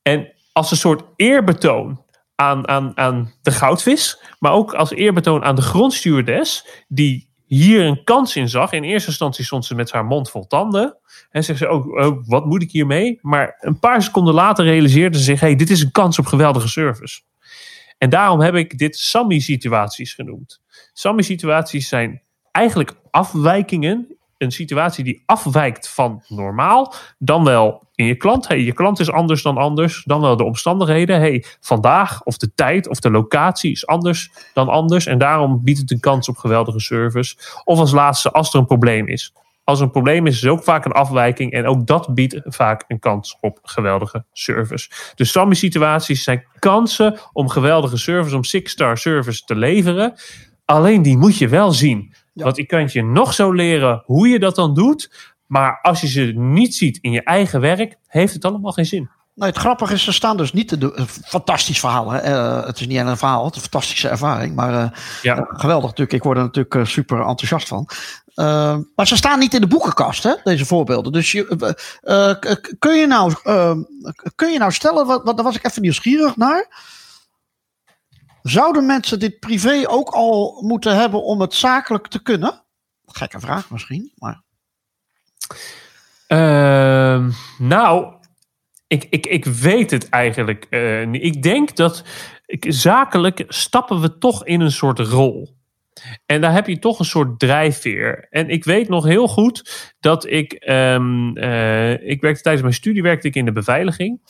[0.01, 2.03] En als een soort eerbetoon
[2.35, 8.03] aan, aan, aan de goudvis, maar ook als eerbetoon aan de grondstuurdes, die hier een
[8.03, 8.71] kans in zag.
[8.71, 10.97] In eerste instantie stond ze met haar mond vol tanden.
[11.35, 13.19] En zegt ze ook, oh, wat moet ik hiermee?
[13.21, 16.67] Maar een paar seconden later realiseerde ze zich, hey, dit is een kans op geweldige
[16.67, 17.21] service.
[17.97, 20.61] En daarom heb ik dit Sammy-situaties genoemd.
[20.93, 22.21] Sammy-situaties zijn
[22.51, 24.17] eigenlijk afwijkingen.
[24.37, 26.93] Een situatie die afwijkt van normaal.
[27.17, 28.47] Dan wel in je klant.
[28.47, 30.03] Hey, je klant is anders dan anders.
[30.03, 31.19] Dan wel de omstandigheden.
[31.19, 35.05] Hey, vandaag of de tijd of de locatie is anders dan anders.
[35.05, 37.35] En daarom biedt het een kans op geweldige service.
[37.63, 39.33] Of als laatste, als er een probleem is.
[39.65, 41.51] Als er een probleem is, is ook vaak een afwijking.
[41.51, 44.89] En ook dat biedt vaak een kans op geweldige service.
[45.15, 50.13] Dus Sammy-situaties zijn kansen om geweldige service, om six-star service te leveren.
[50.65, 52.13] Alleen die moet je wel zien.
[52.33, 52.43] Ja.
[52.43, 55.33] Want ik kan je nog zo leren hoe je dat dan doet.
[55.47, 59.09] Maar als je ze niet ziet in je eigen werk, heeft het allemaal geen zin.
[59.35, 60.99] Nou, het grappige is, ze staan dus niet te doen.
[60.99, 62.11] Een fantastisch verhaal.
[62.11, 62.31] Hè?
[62.31, 64.55] Uh, het is niet alleen een verhaal, het is een fantastische ervaring.
[64.55, 64.89] Maar uh,
[65.21, 65.37] ja.
[65.37, 66.17] uh, geweldig natuurlijk.
[66.17, 67.89] Ik word er natuurlijk super enthousiast van.
[68.95, 71.11] maar ze staan niet in de boekenkast, hè, deze voorbeelden.
[71.11, 71.45] Dus je,
[72.79, 73.33] kun, je nou,
[74.35, 76.67] kun je nou stellen, wat, wat, daar was ik even nieuwsgierig naar.
[78.41, 82.63] Zouden mensen dit privé ook al moeten hebben om het zakelijk te kunnen?
[83.05, 84.43] Gekke vraag misschien, maar.
[86.27, 88.13] Uh, nou,
[88.87, 91.23] ik, ik, ik weet het eigenlijk uh, niet.
[91.23, 92.03] Ik denk dat
[92.59, 95.53] zakelijk stappen we toch in een soort rol.
[96.25, 98.27] En daar heb je toch een soort drijfveer.
[98.29, 100.65] En ik weet nog heel goed dat ik.
[100.69, 104.21] Um, uh, ik werkte tijdens mijn studie werkte ik in de beveiliging.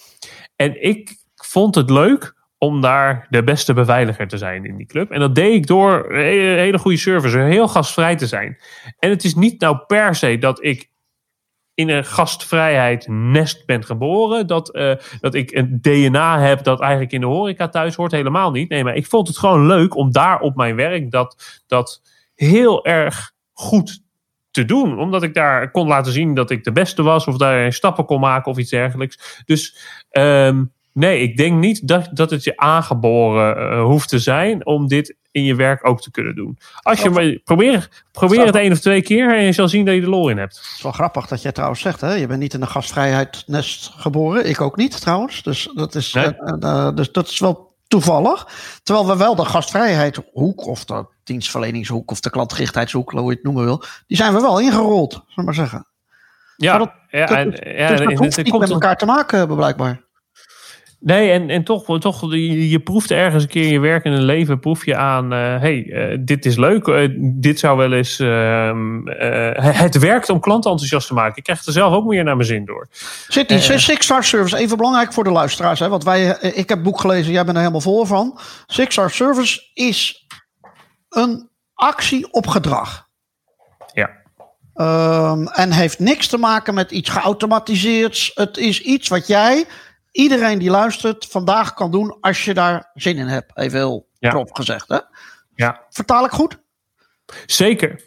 [0.55, 5.11] En ik vond het leuk om daar de beste beveiliger te zijn in die club.
[5.11, 8.57] En dat deed ik door een hele goede service, heel gastvrij te zijn.
[8.99, 10.89] En het is niet nou per se dat ik
[11.75, 14.47] in een gastvrijheid nest ben geboren.
[14.47, 18.11] Dat, uh, dat ik een DNA heb dat eigenlijk in de horeca thuis hoort.
[18.11, 18.69] Helemaal niet.
[18.69, 22.01] Nee, maar ik vond het gewoon leuk om daar op mijn werk dat, dat
[22.35, 24.03] heel erg goed
[24.51, 24.99] te doen.
[24.99, 27.27] Omdat ik daar kon laten zien dat ik de beste was.
[27.27, 29.41] Of daar stappen kon maken of iets dergelijks.
[29.45, 29.77] Dus
[30.11, 34.87] um, nee, ik denk niet dat, dat het je aangeboren uh, hoeft te zijn om
[34.87, 36.57] dit in je werk ook te kunnen doen.
[36.81, 39.95] Als je maar probeer, probeer het één of twee keer en je zal zien dat
[39.95, 40.55] je de lol in hebt.
[40.55, 42.13] Het is wel grappig dat jij trouwens zegt, hè?
[42.13, 44.49] je bent niet in een gastvrijheid nest geboren.
[44.49, 45.43] Ik ook niet trouwens.
[45.43, 46.25] Dus dat is, nee.
[46.25, 48.47] uh, uh, dus dat is wel toevallig.
[48.83, 53.63] Terwijl we wel de gastvrijheidshoek of de dienstverleningshoek of de klantgerichtheidshoek, hoe je het noemen
[53.63, 55.87] wil, die zijn we wel ingerold, zullen we maar zeggen.
[56.57, 59.05] Ja, dat, ja, dat, en, dus ja, dat en, hoeft en- niet met elkaar te
[59.05, 60.01] maken hebben blijkbaar.
[60.99, 64.11] Nee, en, en toch, toch je, je proeft ergens een keer in je werk en
[64.11, 67.93] het leven, proef je aan, eh, hey, eh, dit is leuk, eh, dit zou wel
[67.93, 71.37] eens, ehm, eh, het werkt om klanten enthousiast te maken.
[71.37, 72.87] Ik krijg er zelf ook meer naar mijn zin door.
[73.27, 75.79] Zit die Six Star Service, even belangrijk voor de luisteraars.
[75.79, 78.39] Hè, want wij, ik heb het boek gelezen, jij bent er helemaal vol van.
[78.67, 80.25] Six Star Service is
[81.09, 83.07] een actie op gedrag.
[83.93, 84.09] Ja.
[84.73, 88.31] Ehm, en heeft niks te maken met iets geautomatiseerds.
[88.33, 89.65] Het is iets wat jij,
[90.15, 93.57] iedereen die luistert, vandaag kan doen als je daar zin in hebt.
[93.57, 94.45] Even heel Ja.
[94.51, 94.87] gezegd.
[94.89, 94.99] Hè?
[95.55, 96.57] Ja, Vertaal ik goed?
[97.45, 98.01] zeker.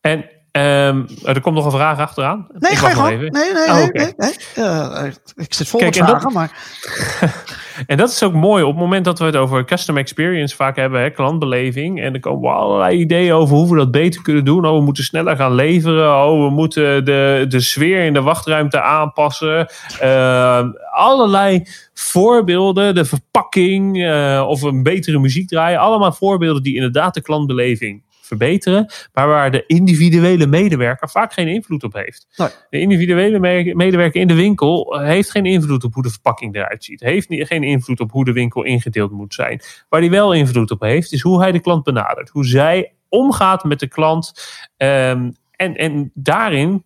[0.00, 2.46] En ehm, er komt nog een vraag achteraan.
[2.52, 3.16] Nee, Ik ga je.
[3.16, 3.90] Nee, nee, Oh, nee.
[3.92, 4.34] nee, nee.
[4.54, 6.50] Eh, ik zit vol Kijk, met dat- vragen, maar
[7.86, 10.76] En dat is ook mooi op het moment dat we het over custom experience vaak
[10.76, 12.00] hebben, hè, klantbeleving.
[12.00, 14.66] En er komen allerlei ideeën over hoe we dat beter kunnen doen.
[14.66, 16.24] Oh, we moeten sneller gaan leveren.
[16.24, 19.68] Oh, we moeten de, de sfeer in de wachtruimte aanpassen.
[20.02, 21.62] Uh, allerlei
[21.94, 25.78] voorbeelden, de verpakking uh, of een betere muziek draaien.
[25.78, 28.02] Allemaal voorbeelden die inderdaad de klantbeleving
[28.36, 32.26] verbeteren, maar waar de individuele medewerker vaak geen invloed op heeft.
[32.36, 32.48] Nee.
[32.70, 33.38] De individuele
[33.74, 37.62] medewerker in de winkel heeft geen invloed op hoe de verpakking eruit ziet, heeft geen
[37.62, 39.60] invloed op hoe de winkel ingedeeld moet zijn.
[39.88, 43.64] Waar hij wel invloed op heeft, is hoe hij de klant benadert, hoe zij omgaat
[43.64, 44.32] met de klant
[44.76, 46.84] um, en, en daarin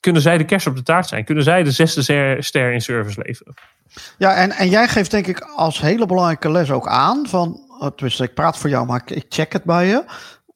[0.00, 3.22] kunnen zij de kerst op de taart zijn, kunnen zij de zesde ster in service
[3.22, 3.54] leveren.
[4.18, 7.60] Ja, en, en jij geeft denk ik als hele belangrijke les ook aan van,
[7.94, 10.04] tenminste ik praat voor jou, maar ik check het bij je.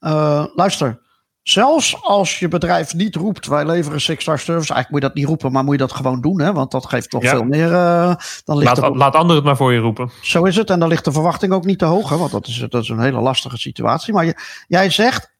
[0.05, 1.01] Uh, luister,
[1.43, 4.73] zelfs als je bedrijf niet roept, wij leveren six-star service.
[4.73, 6.41] Eigenlijk moet je dat niet roepen, maar moet je dat gewoon doen.
[6.41, 6.53] Hè?
[6.53, 7.21] Want dat geeft ja.
[7.21, 7.71] veel meer.
[7.71, 8.15] Uh,
[8.45, 10.11] dan ligt laat, er, laat anderen het maar voor je roepen.
[10.23, 10.71] Zo is het.
[10.71, 12.09] En dan ligt de verwachting ook niet te hoog.
[12.09, 12.17] Hè?
[12.17, 14.15] Want dat is, dat is een hele lastige situatie.
[14.15, 14.37] Maar je,
[14.69, 15.33] jij zegt,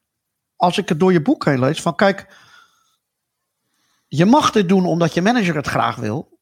[0.57, 2.37] als ik het door je boek heen lees, van kijk,
[4.09, 6.39] je mag dit doen omdat je manager het graag wil.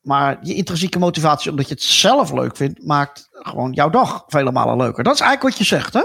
[0.00, 4.52] Maar je intrinsieke motivatie, omdat je het zelf leuk vindt, maakt gewoon jouw dag vele
[4.52, 5.04] malen leuker.
[5.04, 6.02] Dat is eigenlijk wat je zegt, hè?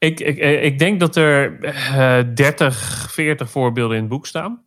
[0.00, 4.64] Ik, ik, eh, ik denk dat er uh, 30, 40 voorbeelden in het boek staan.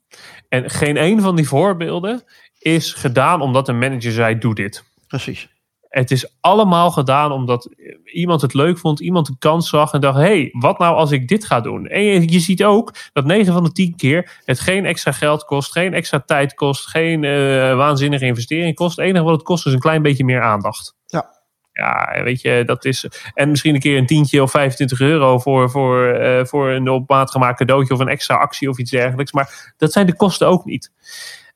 [0.49, 2.23] En geen een van die voorbeelden
[2.59, 4.83] is gedaan omdat een manager zei: doe dit.
[5.07, 5.49] Precies.
[5.89, 7.69] Het is allemaal gedaan omdat
[8.03, 11.11] iemand het leuk vond, iemand een kans zag en dacht: hé, hey, wat nou als
[11.11, 11.87] ik dit ga doen?
[11.87, 15.45] En je, je, ziet ook dat 9 van de 10 keer het geen extra geld
[15.45, 18.97] kost, geen extra tijd kost, geen uh, waanzinnige investering kost.
[18.97, 20.95] Het enige wat het kost is een klein beetje meer aandacht.
[21.05, 21.42] Ja.
[21.73, 23.07] Ja, weet je, dat is.
[23.33, 27.09] En misschien een keer een tientje of 25 euro voor, voor, uh, voor een op
[27.09, 29.31] maat gemaakt cadeautje of een extra actie of iets dergelijks.
[29.31, 30.91] Maar dat zijn de kosten ook niet.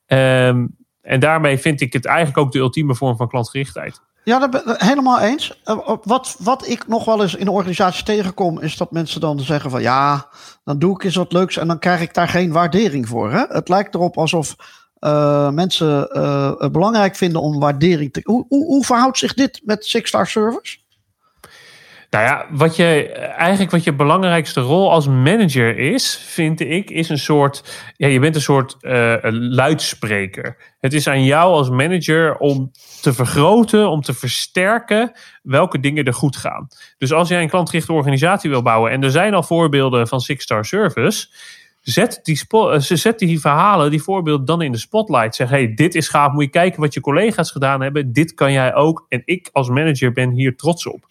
[0.06, 4.00] Um, en daarmee vind ik het eigenlijk ook de ultieme vorm van klantgerichtheid.
[4.24, 5.60] Ja, dat ben, helemaal eens.
[5.64, 9.40] Uh, wat, wat ik nog wel eens in de organisatie tegenkom, is dat mensen dan
[9.40, 10.28] zeggen van ja,
[10.64, 13.32] dan doe ik eens wat leuks en dan krijg ik daar geen waardering voor.
[13.32, 13.44] Hè?
[13.48, 14.56] Het lijkt erop alsof
[15.00, 18.20] uh, mensen uh, belangrijk vinden om waardering te.
[18.24, 20.76] Hoe, hoe, hoe verhoudt zich dit met Six Star Service?
[22.10, 27.08] Nou ja, wat je eigenlijk wat je belangrijkste rol als manager is, vind ik, is
[27.08, 27.82] een soort.
[27.96, 30.56] Ja, je bent een soort uh, luidspreker.
[30.80, 36.14] Het is aan jou als manager om te vergroten, om te versterken welke dingen er
[36.14, 36.68] goed gaan.
[36.98, 40.42] Dus als jij een klantgerichte organisatie wil bouwen, en er zijn al voorbeelden van Six
[40.42, 41.28] Star Service
[41.88, 45.34] Zet die, eh, zet die verhalen, die voorbeelden dan in de spotlight.
[45.34, 46.32] Zeg, hey, dit is gaaf.
[46.32, 48.12] Moet je kijken wat je collega's gedaan hebben.
[48.12, 49.06] Dit kan jij ook.
[49.08, 51.06] En ik als manager ben hier trots op.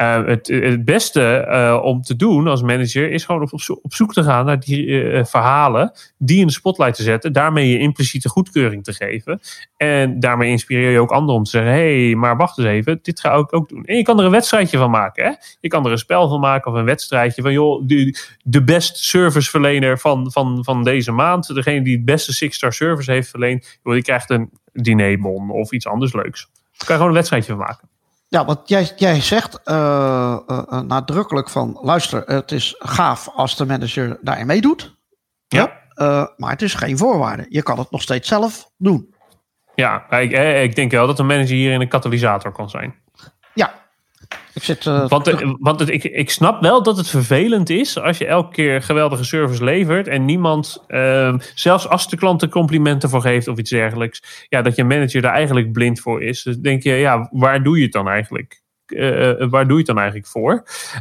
[0.00, 4.22] Uh, het, beste uh, om te doen als manager is gewoon op, op zoek te
[4.22, 8.84] gaan naar die uh, verhalen, die in de spotlight te zetten, daarmee je impliciete goedkeuring
[8.84, 9.40] te geven.
[9.76, 12.98] En daarmee inspireer je ook anderen om te zeggen: hé, hey, maar wacht eens even,
[13.02, 13.84] dit ga ik ook doen.
[13.84, 15.24] En je kan er een wedstrijdje van maken.
[15.24, 15.32] Hè?
[15.60, 18.96] Je kan er een spel van maken of een wedstrijdje van: joh, de, de best
[18.96, 23.92] serviceverlener van, van, van deze maand, degene die het beste six-star service heeft verleend, joh,
[23.92, 26.50] die krijgt een dinerbon of iets anders leuks.
[26.52, 27.88] Daar kan je gewoon een wedstrijdje van maken.
[28.28, 33.66] Ja, want jij, jij zegt uh, uh, nadrukkelijk van, luister, het is gaaf als de
[33.66, 34.96] manager daarin meedoet.
[35.48, 35.72] Ja.
[35.94, 37.46] Uh, maar het is geen voorwaarde.
[37.48, 39.14] Je kan het nog steeds zelf doen.
[39.74, 42.94] Ja, ik, ik denk wel dat de manager hierin een katalysator kan zijn.
[44.54, 48.26] Ik zit, uh, want want ik, ik snap wel dat het vervelend is als je
[48.26, 53.20] elke keer geweldige service levert en niemand, uh, zelfs als de klant er complimenten voor
[53.20, 56.42] geeft of iets dergelijks, ja, dat je manager daar eigenlijk blind voor is.
[56.42, 58.62] Dus denk je, ja, waar doe je het dan eigenlijk?
[58.86, 60.52] Uh, waar doe je het dan eigenlijk voor?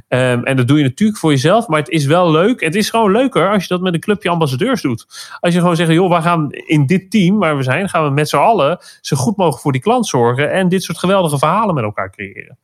[0.07, 2.61] Um, en dat doe je natuurlijk voor jezelf, maar het is wel leuk.
[2.61, 5.05] Het is gewoon leuker als je dat met een clubje ambassadeurs doet.
[5.39, 8.09] Als je gewoon zegt, joh, we gaan in dit team waar we zijn, gaan we
[8.09, 11.75] met z'n allen zo goed mogelijk voor die klant zorgen en dit soort geweldige verhalen
[11.75, 12.57] met elkaar creëren.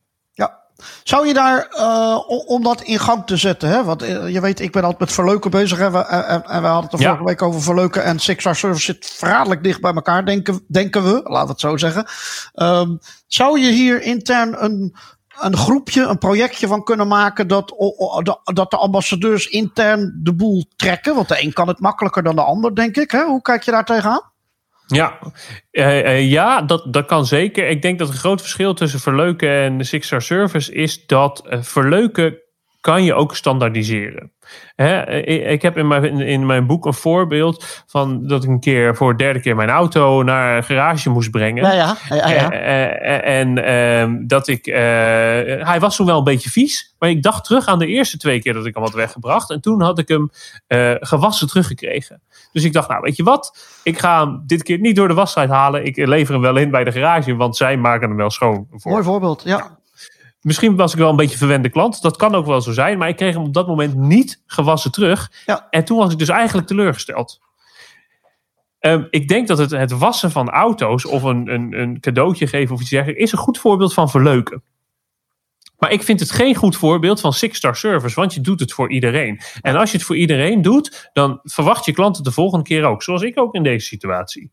[1.02, 3.84] Zou je daar, uh, om dat in gang te zetten, hè?
[3.84, 6.68] want uh, je weet, ik ben altijd met verleuken bezig en we, en, en we
[6.68, 7.06] hadden het er ja.
[7.06, 11.04] vorige week over verleuken en Six Star Service zit verraderlijk dicht bij elkaar, denken, denken
[11.04, 12.06] we, laat het zo zeggen.
[12.54, 14.96] Um, zou je hier intern een,
[15.40, 17.74] een groepje, een projectje van kunnen maken dat,
[18.44, 21.14] dat de ambassadeurs intern de boel trekken?
[21.14, 23.10] Want de een kan het makkelijker dan de ander, denk ik.
[23.10, 23.24] Hè?
[23.24, 24.32] Hoe kijk je daar tegenaan?
[24.86, 25.18] Ja,
[25.72, 27.68] uh, uh, ja dat, dat kan zeker.
[27.68, 31.44] Ik denk dat het groot verschil tussen verleuken en de Six Star Service is dat
[31.46, 32.43] uh, verleuken
[32.84, 34.32] kan je ook standaardiseren.
[35.46, 39.16] Ik heb in mijn, in mijn boek een voorbeeld van dat ik een keer voor
[39.16, 41.64] de derde keer mijn auto naar een garage moest brengen.
[41.64, 41.96] Ja, ja.
[42.08, 42.50] ja, ja.
[43.20, 44.64] En, en dat ik.
[44.64, 48.40] hij was toen wel een beetje vies, maar ik dacht terug aan de eerste twee
[48.40, 49.50] keer dat ik hem had weggebracht.
[49.50, 50.30] En toen had ik hem
[51.00, 52.22] gewassen teruggekregen.
[52.52, 53.58] Dus ik dacht, nou, weet je wat?
[53.82, 55.84] Ik ga hem dit keer niet door de wasstrijd halen.
[55.84, 58.66] Ik lever hem wel in bij de garage, want zij maken hem wel schoon.
[58.70, 58.90] Voor.
[58.92, 59.82] Mooi voorbeeld, ja.
[60.44, 62.02] Misschien was ik wel een beetje verwende klant.
[62.02, 62.98] Dat kan ook wel zo zijn.
[62.98, 65.32] Maar ik kreeg hem op dat moment niet gewassen terug.
[65.46, 65.66] Ja.
[65.70, 67.40] En toen was ik dus eigenlijk teleurgesteld.
[68.80, 72.74] Um, ik denk dat het, het wassen van auto's of een, een, een cadeautje geven
[72.74, 74.62] of iets dergelijks is een goed voorbeeld van verleuken.
[75.84, 78.90] Maar ik vind het geen goed voorbeeld van six-star service, want je doet het voor
[78.90, 79.40] iedereen.
[79.60, 83.02] En als je het voor iedereen doet, dan verwacht je klanten de volgende keer ook.
[83.02, 84.50] Zoals ik ook in deze situatie.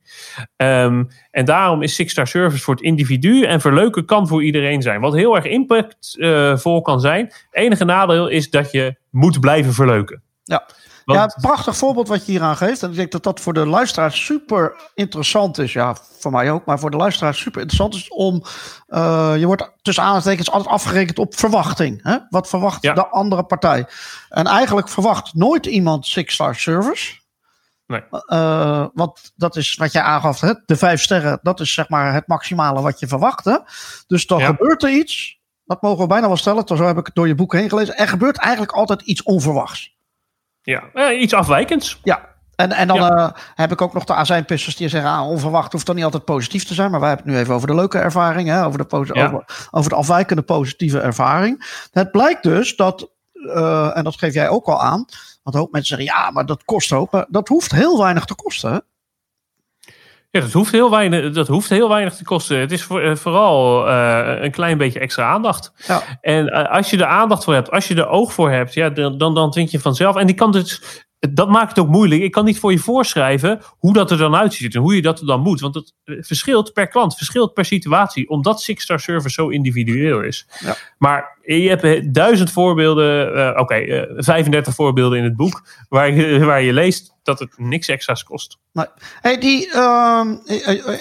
[0.55, 5.01] Um, en daarom is six-star service voor het individu en verleuken kan voor iedereen zijn.
[5.01, 7.25] Wat heel erg impactvol uh, kan zijn.
[7.25, 10.23] Het enige nadeel is dat je moet blijven verleuken.
[10.43, 10.65] Ja.
[11.13, 12.83] Ja, een prachtig voorbeeld wat je hier aan geeft.
[12.83, 15.73] En ik denk dat dat voor de luisteraars super interessant is.
[15.73, 18.43] Ja, voor mij ook, maar voor de luisteraars super interessant is om.
[18.87, 22.03] Uh, je wordt tussen aanhalingstekens altijd afgerekend op verwachting.
[22.03, 22.17] Hè?
[22.29, 23.85] Wat verwacht de andere partij?
[24.29, 27.19] En eigenlijk verwacht nooit iemand six-star service.
[27.87, 28.03] Nee.
[28.27, 30.53] Uh, want dat is wat jij aangaf, hè?
[30.65, 33.45] de vijf sterren, dat is zeg maar het maximale wat je verwacht.
[33.45, 33.57] Hè?
[34.07, 37.15] Dus dan gebeurt er iets, dat mogen we bijna wel stellen, zo heb ik het
[37.15, 37.97] door je boek heen gelezen.
[37.97, 39.95] Er gebeurt eigenlijk altijd iets onverwachts.
[40.61, 41.99] Ja, eh, iets afwijkends.
[42.03, 45.71] Ja, en, en dan uh, heb ik ook nog de azijnpissers die zeggen, ah, onverwacht
[45.71, 46.91] hoeft dan niet altijd positief te zijn.
[46.91, 49.25] Maar wij hebben het nu even over de leuke ervaring, hè, over, de ja.
[49.25, 51.85] over, over de afwijkende positieve ervaring.
[51.91, 55.05] Het blijkt dus dat, uh, en dat geef jij ook al aan,
[55.43, 57.25] want ook mensen zeggen, ja, maar dat kost ook.
[57.29, 58.83] Dat hoeft heel weinig te kosten.
[60.31, 62.59] Ja, dat hoeft, heel weinig, dat hoeft heel weinig te kosten.
[62.59, 65.73] Het is voor, vooral uh, een klein beetje extra aandacht.
[65.87, 66.03] Ja.
[66.21, 68.89] En uh, als je er aandacht voor hebt, als je er oog voor hebt, ja,
[68.89, 70.15] dan, dan, dan vind je vanzelf.
[70.15, 70.81] En die kan dus
[71.29, 72.21] dat maakt het ook moeilijk.
[72.21, 75.19] Ik kan niet voor je voorschrijven hoe dat er dan uitziet en hoe je dat
[75.19, 75.59] er dan moet.
[75.59, 80.47] Want het verschilt per klant, verschilt per situatie, omdat Six Star Service zo individueel is.
[80.59, 80.75] Ja.
[80.97, 86.11] Maar je hebt duizend voorbeelden, uh, oké, okay, uh, 35 voorbeelden in het boek, waar
[86.11, 88.57] je, waar je leest dat het niks extra's kost.
[88.73, 88.85] Nee.
[89.21, 90.25] Hey, die, uh,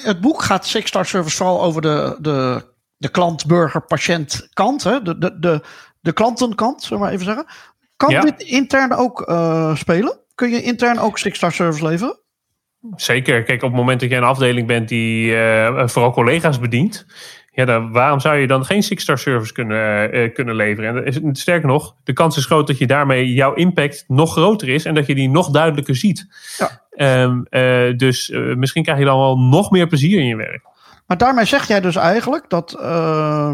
[0.03, 2.65] het boek gaat Six Star Service vooral over de, de,
[2.97, 5.03] de klant, burger, patiënt kant, hè?
[5.03, 5.63] De, de, de,
[6.01, 7.47] de klantenkant, zullen we maar even zeggen.
[8.07, 10.19] Kan dit intern ook uh, spelen?
[10.35, 12.19] Kun je intern ook Six-Star Service leveren?
[12.97, 13.43] Zeker.
[13.43, 17.07] Kijk, op het moment dat je een afdeling bent die uh, vooral collega's bedient,
[17.51, 21.05] ja, dan, waarom zou je dan geen Six-Star Service kunnen, uh, kunnen leveren?
[21.05, 24.85] En sterker nog, de kans is groot dat je daarmee jouw impact nog groter is
[24.85, 26.27] en dat je die nog duidelijker ziet.
[26.59, 27.23] Ja.
[27.23, 27.47] Um,
[27.97, 30.63] dus misschien krijg je dan wel nog meer plezier in je werk.
[31.11, 32.77] Maar daarmee zeg jij dus eigenlijk dat.
[32.81, 33.53] Uh,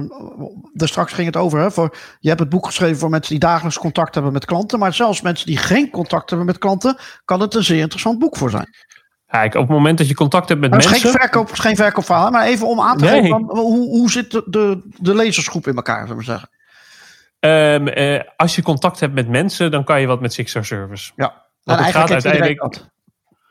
[0.75, 1.59] er straks ging het over.
[1.59, 4.79] Hè, voor, je hebt het boek geschreven voor mensen die dagelijks contact hebben met klanten.
[4.79, 6.97] Maar zelfs mensen die geen contact hebben met klanten.
[7.25, 8.69] kan het een zeer interessant boek voor zijn.
[9.27, 11.01] Kijk, op het moment dat je contact hebt met nou, mensen.
[11.01, 13.21] Geen verkoop, geen verkoopverhaal, maar even om aan te nee.
[13.21, 13.43] geven.
[13.43, 16.49] Hoe, hoe zit de, de, de lezersgroep in elkaar, zullen we zeggen?
[17.41, 20.65] Um, uh, als je contact hebt met mensen, dan kan je wat met Six Star
[20.65, 21.13] Service.
[21.17, 22.85] Ja, het gaat uiteindelijk.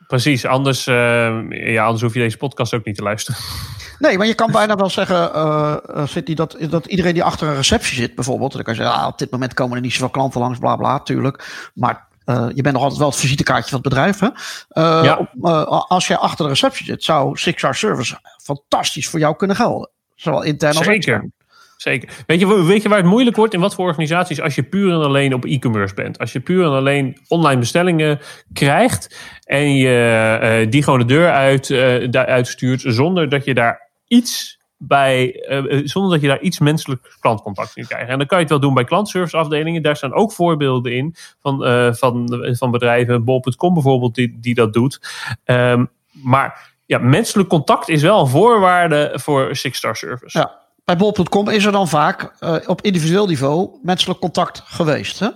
[0.06, 3.40] Precies, anders, uh, ja, anders hoef je deze podcast ook niet te luisteren.
[3.98, 7.96] Nee, maar je kan bijna wel zeggen, uh, dat, dat iedereen die achter een receptie
[7.96, 8.52] zit bijvoorbeeld.
[8.52, 10.76] Dan kan je zeggen, ah, op dit moment komen er niet zoveel klanten langs, bla
[10.76, 11.70] bla, tuurlijk.
[11.74, 14.18] Maar uh, je bent nog altijd wel het visitekaartje van het bedrijf.
[14.18, 14.26] Hè?
[14.26, 15.16] Uh, ja.
[15.16, 15.46] op,
[15.88, 19.90] als jij achter de receptie zit, zou Six Star Service fantastisch voor jou kunnen gelden.
[20.14, 21.32] Zowel intern als extern.
[21.76, 22.08] Zeker.
[22.26, 24.92] Weet je, weet je waar het moeilijk wordt in wat voor organisaties als je puur
[24.92, 26.18] en alleen op e-commerce bent?
[26.18, 28.20] Als je puur en alleen online bestellingen
[28.52, 33.54] krijgt en je uh, die gewoon de deur uit, uh, daaruit stuurt zonder dat je
[33.54, 38.08] daar iets bij, uh, zonder dat je daar iets menselijk klantcontact in krijgt.
[38.08, 39.82] En dan kan je het wel doen bij klantserviceafdelingen.
[39.82, 44.72] Daar staan ook voorbeelden in van, uh, van, van bedrijven, bol.com bijvoorbeeld, die, die dat
[44.72, 45.00] doet.
[45.44, 50.38] Um, maar ja, menselijk contact is wel een voorwaarde voor Six Star Service.
[50.38, 55.18] Ja, bij bol.com is er dan vaak uh, op individueel niveau menselijk contact geweest.
[55.18, 55.28] Hè?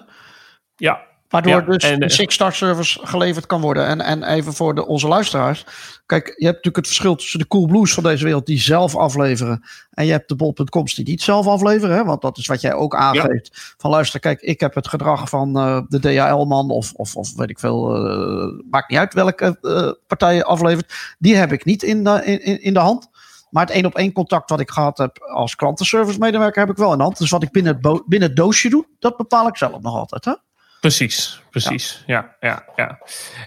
[0.77, 1.01] Ja,
[1.31, 3.87] Waardoor dus en, een Six-Star service geleverd kan worden.
[3.87, 5.65] En, en even voor de, onze luisteraars.
[6.07, 8.97] Kijk, je hebt natuurlijk het verschil tussen de Cool Blues van deze wereld die zelf
[8.97, 9.63] afleveren.
[9.91, 11.97] En je hebt de bol.coms die niet zelf afleveren.
[11.97, 12.05] Hè?
[12.05, 13.75] Want dat is wat jij ook aangeeft.
[13.79, 17.51] Van luister, kijk, ik heb het gedrag van uh, de DHL-man of, of, of weet
[17.51, 18.07] ik veel.
[18.07, 20.93] Uh, maakt niet uit welke uh, partij je aflevert.
[21.19, 23.09] Die heb ik niet in de, in, in de hand.
[23.51, 26.77] Maar het één op één contact wat ik gehad heb als klantenservice medewerker heb ik
[26.77, 27.19] wel in de hand.
[27.19, 30.25] Dus wat ik binnen het, binnen het doosje doe, dat bepaal ik zelf nog altijd.
[30.25, 30.33] Hè?
[30.81, 32.03] Precies, precies.
[32.07, 32.99] Ja, ja, ja.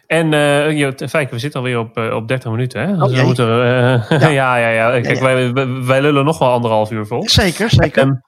[0.08, 2.82] En uh, Fijke, we zitten alweer op, uh, op 30 minuten.
[2.82, 2.98] Hè?
[2.98, 4.28] Dus oh, moeten, uh, ja.
[4.28, 5.02] ja, ja, ja.
[5.02, 5.24] Kijk, ja.
[5.24, 5.54] Wij,
[5.86, 7.30] wij lullen nog wel anderhalf uur vol.
[7.30, 8.04] Zeker, zeker.
[8.04, 8.22] Um,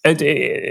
[0.00, 0.20] het,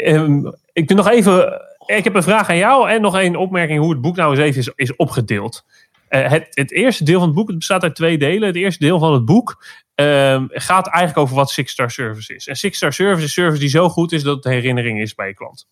[0.07, 1.61] um, ik doe nog even.
[1.85, 4.39] Ik heb een vraag aan jou en nog een opmerking hoe het boek nou eens
[4.39, 5.65] even is, is opgedeeld.
[6.11, 8.47] Uh, het, het, eerste deel van het boek het bestaat uit twee delen.
[8.47, 12.47] Het eerste deel van het boek uh, gaat eigenlijk over wat Six Star Service is.
[12.47, 15.27] En Six Star Service is service die zo goed is dat het herinnering is bij
[15.27, 15.67] je klant.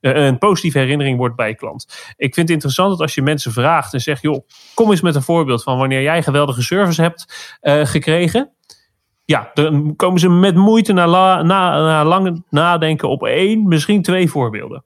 [0.00, 1.86] Uh, een positieve herinnering wordt bij je klant.
[2.16, 5.14] Ik vind het interessant dat als je mensen vraagt en zegt: joh, kom eens met
[5.14, 8.52] een voorbeeld van wanneer jij geweldige service hebt uh, gekregen.
[9.24, 14.02] Ja, dan komen ze met moeite na, la, na, na lang nadenken op één, misschien
[14.02, 14.84] twee voorbeelden.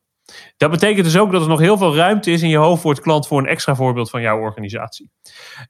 [0.57, 2.91] Dat betekent dus ook dat er nog heel veel ruimte is in je hoofd voor
[2.91, 5.11] het klant voor een extra voorbeeld van jouw organisatie.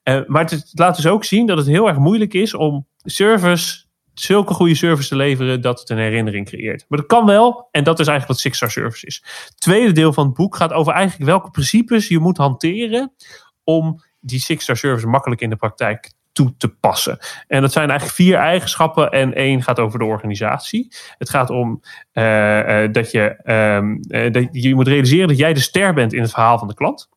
[0.04, 2.86] Uh, maar het, het, laat dus ook zien dat het heel erg moeilijk is om
[3.02, 3.84] service,
[4.14, 6.84] zulke goede service te leveren dat het een herinnering creëert.
[6.88, 9.22] Maar dat kan wel en dat is eigenlijk wat Six Star Service is.
[9.44, 13.12] Het tweede deel van het boek gaat over eigenlijk welke principes je moet hanteren
[13.64, 17.18] om die Six Star Service makkelijk in de praktijk toe te passen.
[17.46, 20.92] En dat zijn eigenlijk vier eigenschappen en één gaat over de organisatie.
[21.18, 21.80] Het gaat om
[22.12, 26.12] uh, uh, dat, je, um, uh, dat je moet realiseren dat jij de ster bent
[26.12, 27.08] in het verhaal van de klant.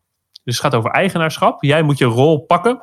[0.43, 1.63] Dus het gaat over eigenaarschap.
[1.63, 2.81] Jij moet je rol pakken.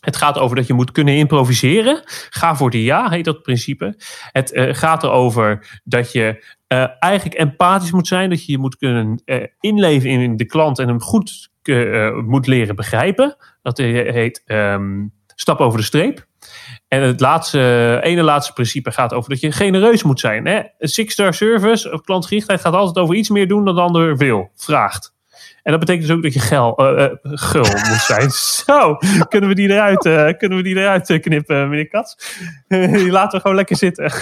[0.00, 2.00] Het gaat over dat je moet kunnen improviseren.
[2.30, 3.94] Ga voor de ja, heet dat principe.
[4.32, 6.56] Het gaat erover dat je
[6.98, 8.30] eigenlijk empathisch moet zijn.
[8.30, 9.22] Dat je je moet kunnen
[9.60, 11.50] inleven in de klant en hem goed
[12.24, 13.36] moet leren begrijpen.
[13.62, 16.26] Dat heet um, stap over de streep.
[16.88, 20.46] En het laatste, ene laatste principe gaat over dat je genereus moet zijn.
[20.46, 20.60] Hè?
[20.78, 25.14] Six-star service of klantgerichtheid gaat altijd over iets meer doen dan de ander wil, vraagt.
[25.62, 28.30] En dat betekent dus ook dat je gel, uh, uh, gul moet zijn.
[28.30, 28.96] Zo,
[29.28, 32.16] kunnen we die eruit, uh, kunnen we die eruit knippen, meneer Kats?
[32.68, 34.12] die laten we gewoon lekker zitten.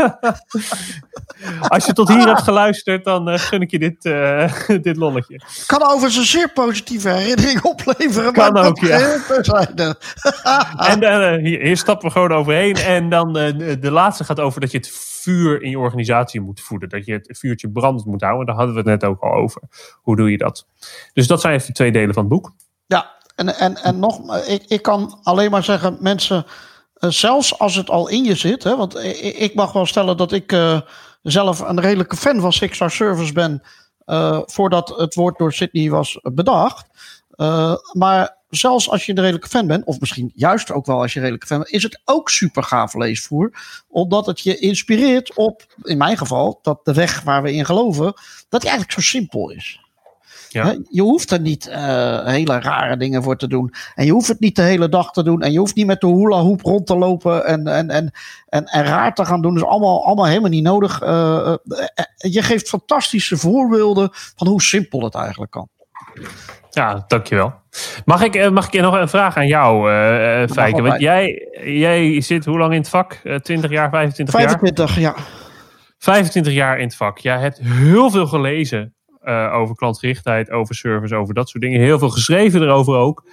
[1.68, 4.02] Als je tot hier hebt geluisterd, dan gun ik je dit,
[4.84, 5.40] dit lolletje.
[5.66, 8.32] Kan overigens een zeer positieve herinnering opleveren.
[8.32, 8.98] Kan ook, ja.
[10.76, 12.76] en hier, hier, stappen we gewoon overheen.
[12.76, 14.90] En dan de laatste gaat over dat je het
[15.20, 16.88] vuur in je organisatie moet voeden.
[16.88, 18.46] Dat je het vuurtje brandend moet houden.
[18.46, 19.62] Daar hadden we het net ook al over.
[20.02, 20.66] Hoe doe je dat?
[21.12, 22.52] Dus dat zijn even de twee delen van het boek.
[22.86, 26.46] Ja, en, en, en nog, ik, ik kan alleen maar zeggen, mensen,
[27.08, 28.96] zelfs als het al in je zit, hè, want
[29.38, 30.80] ik mag wel stellen dat ik uh,
[31.22, 33.62] zelf een redelijke fan van Six Star Service ben,
[34.06, 36.86] uh, voordat het woord door Sydney was bedacht.
[37.92, 41.18] Maar zelfs als je een redelijke fan bent, of misschien juist ook wel als je
[41.18, 43.52] een redelijke fan bent, is het ook super gaaf leesvoer.
[43.88, 48.14] Omdat het je inspireert op, in mijn geval, dat de weg waar we in geloven,
[48.48, 49.80] dat die eigenlijk zo simpel is.
[50.52, 50.76] Ja.
[50.88, 53.72] Je hoeft er niet uh, hele rare dingen voor te doen.
[53.94, 55.42] En je hoeft het niet de hele dag te doen.
[55.42, 58.10] En je hoeft niet met de hula hoop rond te lopen en, en, en,
[58.48, 59.54] en, en raar te gaan doen.
[59.54, 61.02] Dat is allemaal, allemaal helemaal niet nodig.
[61.02, 61.54] Uh,
[62.16, 65.68] je geeft fantastische voorbeelden van hoe simpel het eigenlijk kan.
[66.70, 67.52] Ja, dankjewel.
[68.04, 70.82] Mag ik, mag ik nog een vraag aan jou, uh, Fijke?
[70.82, 73.20] Want jij, jij zit hoe lang in het vak?
[73.24, 74.48] Uh, 20 jaar, 25 jaar?
[74.48, 75.14] 25, ja.
[75.98, 77.18] 25 jaar in het vak.
[77.18, 78.94] Jij hebt heel veel gelezen
[79.24, 81.80] uh, over klantgerichtheid, over service, over dat soort dingen.
[81.80, 83.24] Heel veel geschreven erover ook.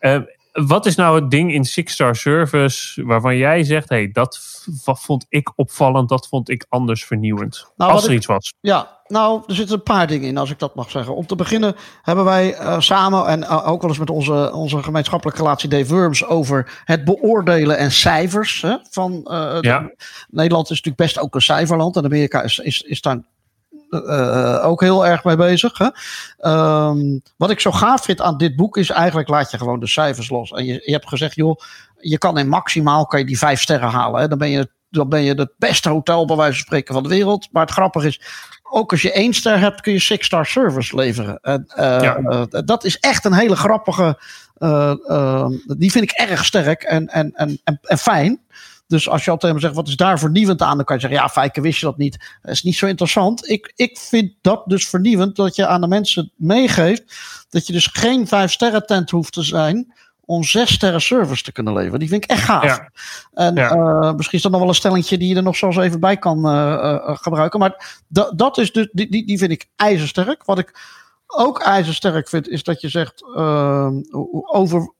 [0.00, 0.18] Uh,
[0.52, 4.40] wat is nou het ding in Six Star Service waarvan jij zegt: hey, dat
[4.84, 7.72] vond ik opvallend, dat vond ik anders vernieuwend?
[7.76, 8.52] Nou, als er ik, iets was.
[8.60, 11.14] Ja, nou, er zitten een paar dingen in, als ik dat mag zeggen.
[11.14, 14.82] Om te beginnen hebben wij uh, samen en uh, ook wel eens met onze, onze
[14.82, 18.62] gemeenschappelijke relatie Dave Worms over het beoordelen en cijfers.
[18.62, 19.90] Hè, van, uh, ja.
[20.28, 23.22] Nederland is natuurlijk best ook een cijferland en Amerika is, is, is daar
[23.92, 25.78] uh, ook heel erg mee bezig.
[25.78, 25.88] Hè?
[26.50, 29.86] Um, wat ik zo gaaf vind aan dit boek is eigenlijk laat je gewoon de
[29.86, 30.50] cijfers los.
[30.50, 31.60] En je, je hebt gezegd, joh,
[32.00, 34.20] je kan in maximaal kan je die vijf sterren halen.
[34.20, 34.28] Hè?
[34.28, 37.08] Dan ben je dan ben je het beste hotel bij wijze van spreken van de
[37.08, 37.48] wereld.
[37.52, 38.20] Maar het grappige is,
[38.70, 41.38] ook als je één ster hebt, kun je six star service leveren.
[41.40, 42.18] En, uh, ja.
[42.18, 44.18] uh, dat is echt een hele grappige.
[44.58, 48.40] Uh, die vind ik erg sterk en, en, en, en, en fijn.
[48.86, 50.76] Dus als je altijd maar zegt, wat is daar vernieuwend aan?
[50.76, 52.38] Dan kan je zeggen, ja, Fijke, wist je dat niet?
[52.42, 53.48] Dat is niet zo interessant.
[53.48, 57.02] Ik, ik vind dat dus vernieuwend, dat je aan de mensen meegeeft
[57.50, 59.92] dat je dus geen vijf sterren tent hoeft te zijn
[60.24, 61.98] om zes sterren service te kunnen leveren.
[61.98, 62.64] Die vind ik echt gaaf.
[62.64, 62.90] Ja.
[63.32, 63.74] En ja.
[63.74, 66.00] uh, misschien is dat nog wel een stellingje die je er nog zo eens even
[66.00, 67.60] bij kan uh, uh, gebruiken.
[67.60, 70.44] Maar dat, dat is dus, die, die, die vind ik ijzersterk.
[70.44, 70.80] Wat ik
[71.26, 73.24] ook ijzersterk vind, is dat je zegt
[74.46, 74.92] over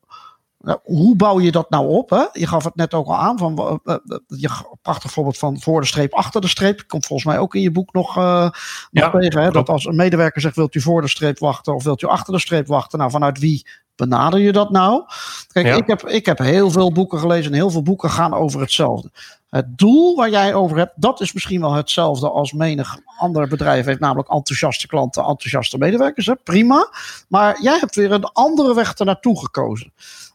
[0.63, 2.09] nou, hoe bouw je dat nou op?
[2.09, 2.23] Hè?
[2.31, 3.37] Je gaf het net ook al aan.
[3.37, 3.95] Van, uh,
[4.27, 4.49] je
[4.81, 6.83] prachtig voorbeeld van voor de streep, achter de streep.
[6.87, 8.51] Komt volgens mij ook in je boek nog, uh, nog
[8.91, 9.41] ja, tegen.
[9.41, 9.51] Hè?
[9.51, 12.33] Dat als een medewerker zegt, wilt u voor de streep wachten of wilt u achter
[12.33, 12.99] de streep wachten?
[12.99, 15.03] Nou, vanuit wie benader je dat nou?
[15.51, 15.75] Kijk, ja.
[15.75, 19.11] ik, heb, ik heb heel veel boeken gelezen en heel veel boeken gaan over hetzelfde.
[19.49, 23.85] Het doel waar jij over hebt, dat is misschien wel hetzelfde als menig ander bedrijf
[23.85, 26.25] heeft, namelijk enthousiaste klanten, enthousiaste medewerkers.
[26.25, 26.35] Hè?
[26.35, 26.89] Prima.
[27.27, 29.93] Maar jij hebt weer een andere weg ernaartoe gekozen.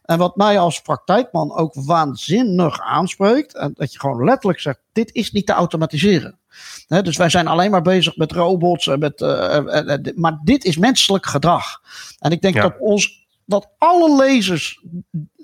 [0.09, 5.13] En wat mij als praktijkman ook waanzinnig aanspreekt, en dat je gewoon letterlijk zegt: dit
[5.13, 6.39] is niet te automatiseren.
[6.87, 11.25] dus wij zijn alleen maar bezig met robots, en met, uh, maar dit is menselijk
[11.25, 11.81] gedrag.
[12.19, 14.83] En ik denk dat ons dat alle lezers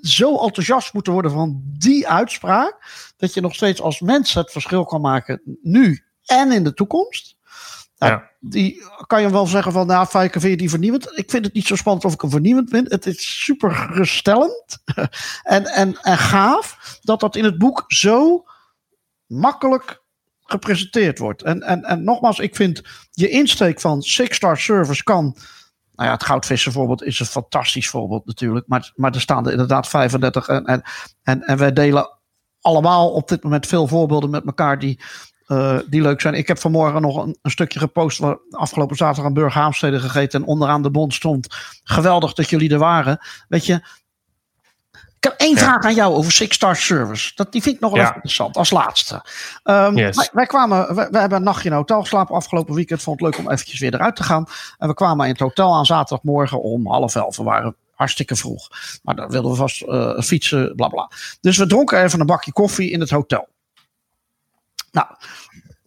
[0.00, 2.78] zo enthousiast moeten worden van die uitspraak.
[3.16, 7.35] Dat je nog steeds als mens het verschil kan maken nu en in de toekomst.
[7.98, 8.30] Nou, ja.
[8.40, 11.18] Die kan je wel zeggen van, nou, Fijke, vind je die vernieuwend?
[11.18, 12.90] Ik vind het niet zo spannend of ik hem vernieuwend vind.
[12.90, 14.78] Het is super geruststellend
[15.42, 18.44] en, en, en gaaf dat dat in het boek zo
[19.26, 20.04] makkelijk
[20.42, 21.42] gepresenteerd wordt.
[21.42, 25.36] En, en, en nogmaals, ik vind je insteek van Six Star Service kan
[25.96, 28.66] nou ja, het goudvissen voorbeeld is een fantastisch voorbeeld natuurlijk.
[28.68, 30.48] Maar, maar er staan er inderdaad 35.
[30.48, 30.82] En, en,
[31.22, 32.18] en, en wij delen
[32.60, 35.00] allemaal op dit moment veel voorbeelden met elkaar die,
[35.48, 36.34] uh, die leuk zijn.
[36.34, 38.18] Ik heb vanmorgen nog een, een stukje gepost.
[38.18, 40.40] Waar afgelopen zaterdag een Burg Haamstede gegeten.
[40.40, 41.46] En onderaan de bond stond.
[41.84, 43.18] Geweldig dat jullie er waren.
[43.48, 43.74] Weet je,
[45.16, 47.32] ik heb één vraag aan jou over Six Star Service.
[47.34, 49.14] Dat, die vind ik nog wel interessant als laatste.
[49.64, 53.02] Um, wij, wij, kwamen, wij, hebben een nachtje in een hotel geslapen afgelopen weekend.
[53.02, 54.46] Vond het leuk om eventjes weer eruit te gaan.
[54.78, 57.36] En we kwamen in het hotel aan zaterdagmorgen om half elf.
[57.36, 58.68] We waren hartstikke vroeg.
[59.02, 61.10] Maar dan wilden we vast uh, fietsen, bla bla.
[61.40, 63.48] Dus we dronken even een bakje koffie in het hotel.
[64.96, 65.08] Nou,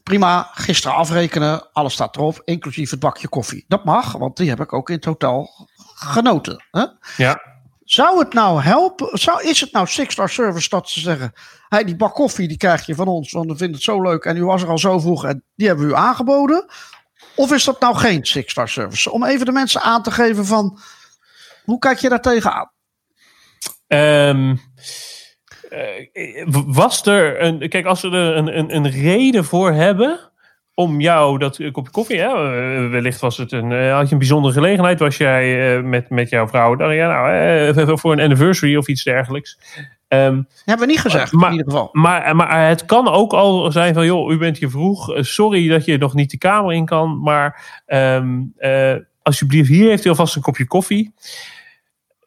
[0.03, 0.49] prima.
[0.53, 1.72] Gisteren afrekenen.
[1.74, 2.41] Alles staat erop.
[2.45, 3.66] Inclusief het bakje koffie.
[3.68, 6.66] Dat mag, want die heb ik ook in het hotel genoten.
[6.72, 6.86] Hè?
[7.18, 7.41] Ja.
[7.84, 9.18] Zou het nou helpen?
[9.18, 11.34] Zou, is het nou Six Star Service dat ze zeggen:
[11.68, 14.26] hey, die bak koffie die krijg je van ons, want we vinden het zo leuk
[14.26, 16.66] en u was er al zo vroeg en die hebben we u aangeboden?
[17.36, 19.12] Of is dat nou geen Six Star Service?
[19.12, 20.80] Om even de mensen aan te geven van
[21.64, 22.72] hoe kijk je daar tegenaan?
[23.88, 24.62] Um,
[26.68, 27.70] was er een.
[27.70, 30.30] Kijk, als we er een, een, een reden voor hebben
[30.80, 32.20] om jou dat kopje koffie.
[32.20, 32.28] Hè?
[32.28, 35.00] Eh, wellicht was het een, eh, had je een bijzondere gelegenheid.
[35.00, 37.08] Was jij uh, met, met jouw vrouw dan, ja,
[37.74, 39.60] nou, voor een anniversary of iets dergelijks.
[40.08, 41.90] Um, hebben we niet gezegd, maar, in ieder geval.
[41.92, 45.12] Maar, maar het kan ook al zijn van, joh, u bent hier vroeg.
[45.16, 47.20] Sorry dat je nog niet de kamer in kan.
[47.22, 51.14] Maar um, uh, alsjeblieft, hier heeft u alvast een kopje koffie.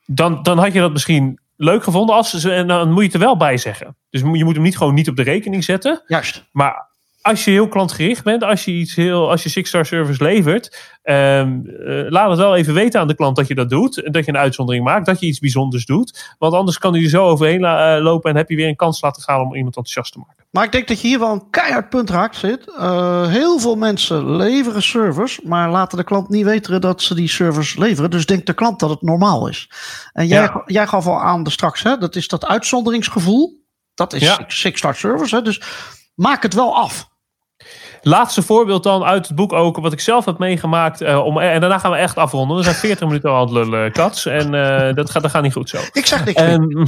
[0.06, 2.14] Dan, dan had je dat misschien leuk gevonden.
[2.14, 3.96] Als, en dan moet je het er wel bij zeggen.
[4.10, 6.02] Dus je moet hem niet gewoon niet op de rekening zetten.
[6.06, 6.48] Juist.
[6.52, 6.90] Maar
[7.22, 10.94] als je heel klantgericht bent, als je iets heel, als je Six Star Service levert,
[11.02, 13.94] um, uh, laat het wel even weten aan de klant dat je dat doet.
[14.04, 16.34] Dat je een uitzondering maakt, dat je iets bijzonders doet.
[16.38, 19.00] Want anders kan hij er zo overheen uh, lopen en heb je weer een kans
[19.00, 20.44] laten gaan om iemand enthousiast te maken.
[20.50, 22.66] Maar ik denk dat je hier wel een keihard punt raakt zit.
[22.68, 27.28] Uh, heel veel mensen leveren service, maar laten de klant niet weten dat ze die
[27.28, 28.10] service leveren.
[28.10, 29.70] Dus denkt de klant dat het normaal is.
[30.12, 30.62] En jij, ja.
[30.66, 33.60] jij gaf al aan de straks, hè, dat is dat uitzonderingsgevoel.
[33.94, 34.44] Dat is ja.
[34.46, 35.34] Six Star Service.
[35.34, 35.62] Hè, dus
[36.14, 37.10] maak het wel af.
[38.04, 41.02] Laatste voorbeeld dan uit het boek ook, wat ik zelf heb meegemaakt.
[41.02, 42.56] Uh, om, en daarna gaan we echt afronden.
[42.56, 44.26] We zijn 40 minuten al aan het lullen, Kats.
[44.26, 45.78] En uh, dat, gaat, dat gaat niet goed zo.
[45.92, 46.86] Ik zeg niks um,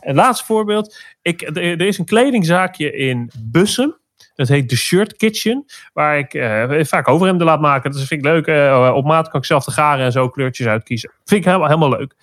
[0.00, 0.98] Een laatste voorbeeld.
[1.22, 3.98] Ik, er is een kledingzaakje in Bussum.
[4.34, 5.64] Dat heet The Shirt Kitchen.
[5.92, 7.90] Waar ik uh, vaak overhemden laat maken.
[7.90, 8.46] Dat vind ik leuk.
[8.46, 11.12] Uh, op maat kan ik zelf de garen en zo kleurtjes uitkiezen.
[11.24, 12.14] Vind ik helemaal, helemaal leuk.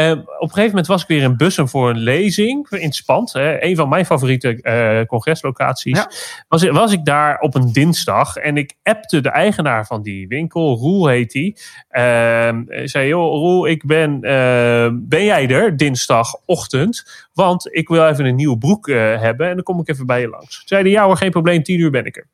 [0.00, 3.32] Uh, op een gegeven moment was ik weer in Bussen voor een lezing in Spand.
[3.32, 5.98] Hè, een van mijn favoriete uh, congreslocaties.
[5.98, 6.10] Ja.
[6.48, 10.76] Was, was ik daar op een dinsdag en ik appte de eigenaar van die winkel,
[10.76, 11.56] Roel heet hij.
[11.90, 14.20] Uh, zei, joh Roel, ik ben,
[15.08, 17.28] ben jij er dinsdagochtend?
[17.32, 20.28] Want ik wil even een nieuwe broek hebben en dan kom ik even bij je
[20.28, 20.62] langs.
[20.64, 22.26] Zeiden ja hoor, geen probleem, tien uur ben ik er.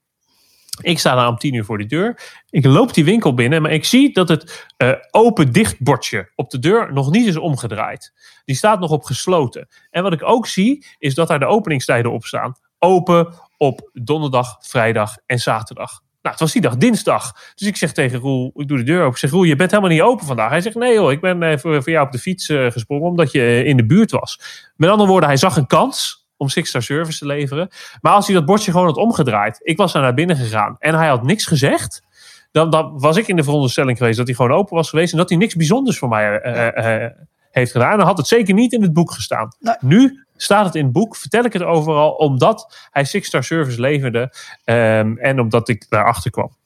[0.81, 2.20] Ik sta daar om tien uur voor de deur.
[2.51, 6.59] Ik loop die winkel binnen, maar ik zie dat het uh, open-dicht bordje op de
[6.59, 8.12] deur nog niet is omgedraaid.
[8.45, 9.68] Die staat nog op gesloten.
[9.91, 12.55] En wat ik ook zie, is dat daar de openingstijden op staan.
[12.79, 15.91] Open op donderdag, vrijdag en zaterdag.
[15.91, 17.33] Nou, het was die dag dinsdag.
[17.55, 19.11] Dus ik zeg tegen Roel, ik doe de deur open.
[19.11, 20.51] Ik zeg, Roel, je bent helemaal niet open vandaag.
[20.51, 23.33] Hij zegt, nee hoor, ik ben uh, voor, jou op de fiets uh, gesprongen omdat
[23.33, 24.41] je in de buurt was.
[24.77, 27.68] Met andere woorden, hij zag een kans om Six Star Service te leveren.
[28.01, 29.61] Maar als hij dat bordje gewoon had omgedraaid.
[29.62, 32.03] Ik was daar naar binnen gegaan en hij had niks gezegd.
[32.51, 35.12] Dan, dan was ik in de veronderstelling geweest dat hij gewoon open was geweest.
[35.12, 37.11] En dat hij niks bijzonders voor mij uh, uh,
[37.51, 37.99] heeft gedaan.
[37.99, 39.49] Dan had het zeker niet in het boek gestaan.
[39.59, 39.74] Nee.
[39.80, 41.16] Nu staat het in het boek.
[41.16, 44.32] Vertel ik het overal omdat hij Six Star Service leverde.
[44.64, 46.57] Um, en omdat ik daarachter kwam.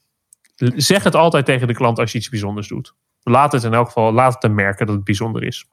[0.77, 2.95] Zeg het altijd tegen de klant als je iets bijzonders doet.
[3.23, 5.65] Laat het in elk geval, laat het hem merken dat het bijzonder is.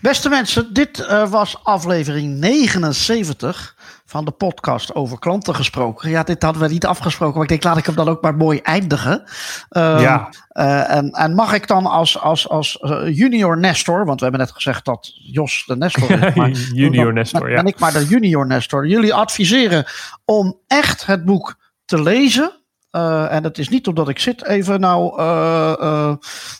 [0.00, 6.10] Beste mensen, dit uh, was aflevering 79 van de podcast over klanten gesproken.
[6.10, 8.34] Ja, dit hadden we niet afgesproken, maar ik denk laat ik hem dan ook maar
[8.34, 9.22] mooi eindigen.
[9.70, 10.28] Uh, ja.
[10.52, 14.40] Uh, en, en, mag ik dan als, als, als uh, junior Nestor, want we hebben
[14.46, 16.34] net gezegd dat Jos de Nestor is.
[16.40, 17.56] Maar, junior Nestor, ja.
[17.56, 18.86] Ben ik maar de junior Nestor.
[18.86, 19.84] Jullie adviseren
[20.24, 22.59] om echt het boek te lezen.
[22.92, 26.14] Uh, en het is niet omdat ik zit even nou uh, uh,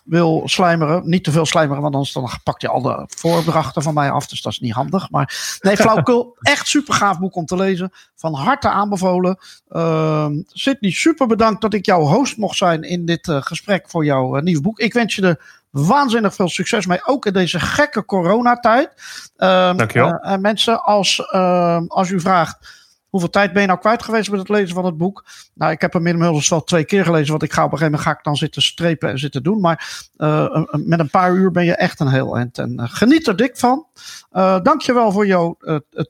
[0.04, 1.08] wil slijmeren.
[1.08, 4.26] Niet te veel slijmeren, want anders dan pakt je al de voordrachten van mij af.
[4.26, 5.10] Dus dat is niet handig.
[5.10, 6.36] Maar nee, flauwkul.
[6.40, 7.92] echt super gaaf boek om te lezen.
[8.16, 9.38] Van harte aanbevolen.
[9.68, 14.40] Ehm, Sydney, super bedankt dat ik jouw host mocht zijn in dit gesprek voor jouw
[14.40, 14.78] nieuwe boek.
[14.78, 17.06] Ik wens je er waanzinnig veel succes mee.
[17.06, 18.88] Ook in deze gekke coronatijd.
[19.36, 20.12] Um, Dankjewel.
[20.12, 22.79] En mensen, als, ehm, als u vraagt
[23.10, 25.24] Hoeveel tijd ben je nou kwijt geweest met het lezen van het boek?
[25.54, 27.30] Nou, ik heb hem inmiddels wel twee keer gelezen.
[27.30, 29.60] Want ik ga op een gegeven moment ga ik dan zitten strepen en zitten doen.
[29.60, 32.58] Maar uh, met een paar uur ben je echt een heel eind.
[32.58, 33.86] En uh, geniet er dik van.
[34.32, 35.56] Uh, dankjewel voor jouw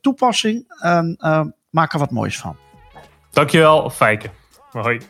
[0.01, 0.73] toepassing.
[0.79, 1.17] En
[1.69, 2.55] maak er wat moois van.
[3.31, 4.29] Dankjewel, Fijke.
[4.71, 5.01] Hoi.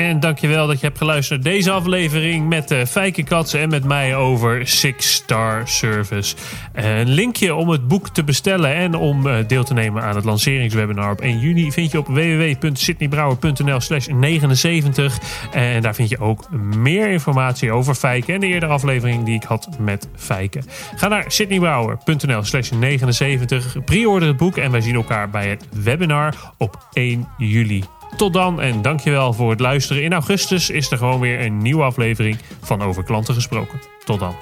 [0.00, 3.84] En dankjewel dat je hebt geluisterd naar deze aflevering met uh, Fijke Katsen en met
[3.84, 6.36] mij over Six Star Service.
[6.72, 10.24] Een linkje om het boek te bestellen en om uh, deel te nemen aan het
[10.24, 15.18] lanceringswebinar op 1 juni vind je op www.sydneybrouwer.nl slash 79.
[15.52, 19.44] En daar vind je ook meer informatie over Fijke en de eerdere aflevering die ik
[19.44, 20.60] had met Fijke.
[20.96, 26.34] Ga naar sydneybrouwer.nl slash 79, pre-order het boek en wij zien elkaar bij het webinar
[26.58, 27.99] op 1 juli.
[28.20, 30.02] Tot dan en dankjewel voor het luisteren.
[30.02, 33.80] In augustus is er gewoon weer een nieuwe aflevering van Over Klanten Gesproken.
[34.04, 34.34] Tot dan.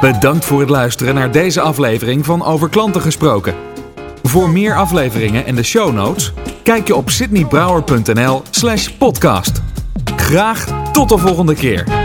[0.00, 3.54] Bedankt voor het luisteren naar deze aflevering van Over Klanten Gesproken.
[4.22, 9.62] Voor meer afleveringen en de show notes, kijk je op sydneybrouwer.nl slash podcast.
[10.16, 11.97] Graag tot de volgende keer.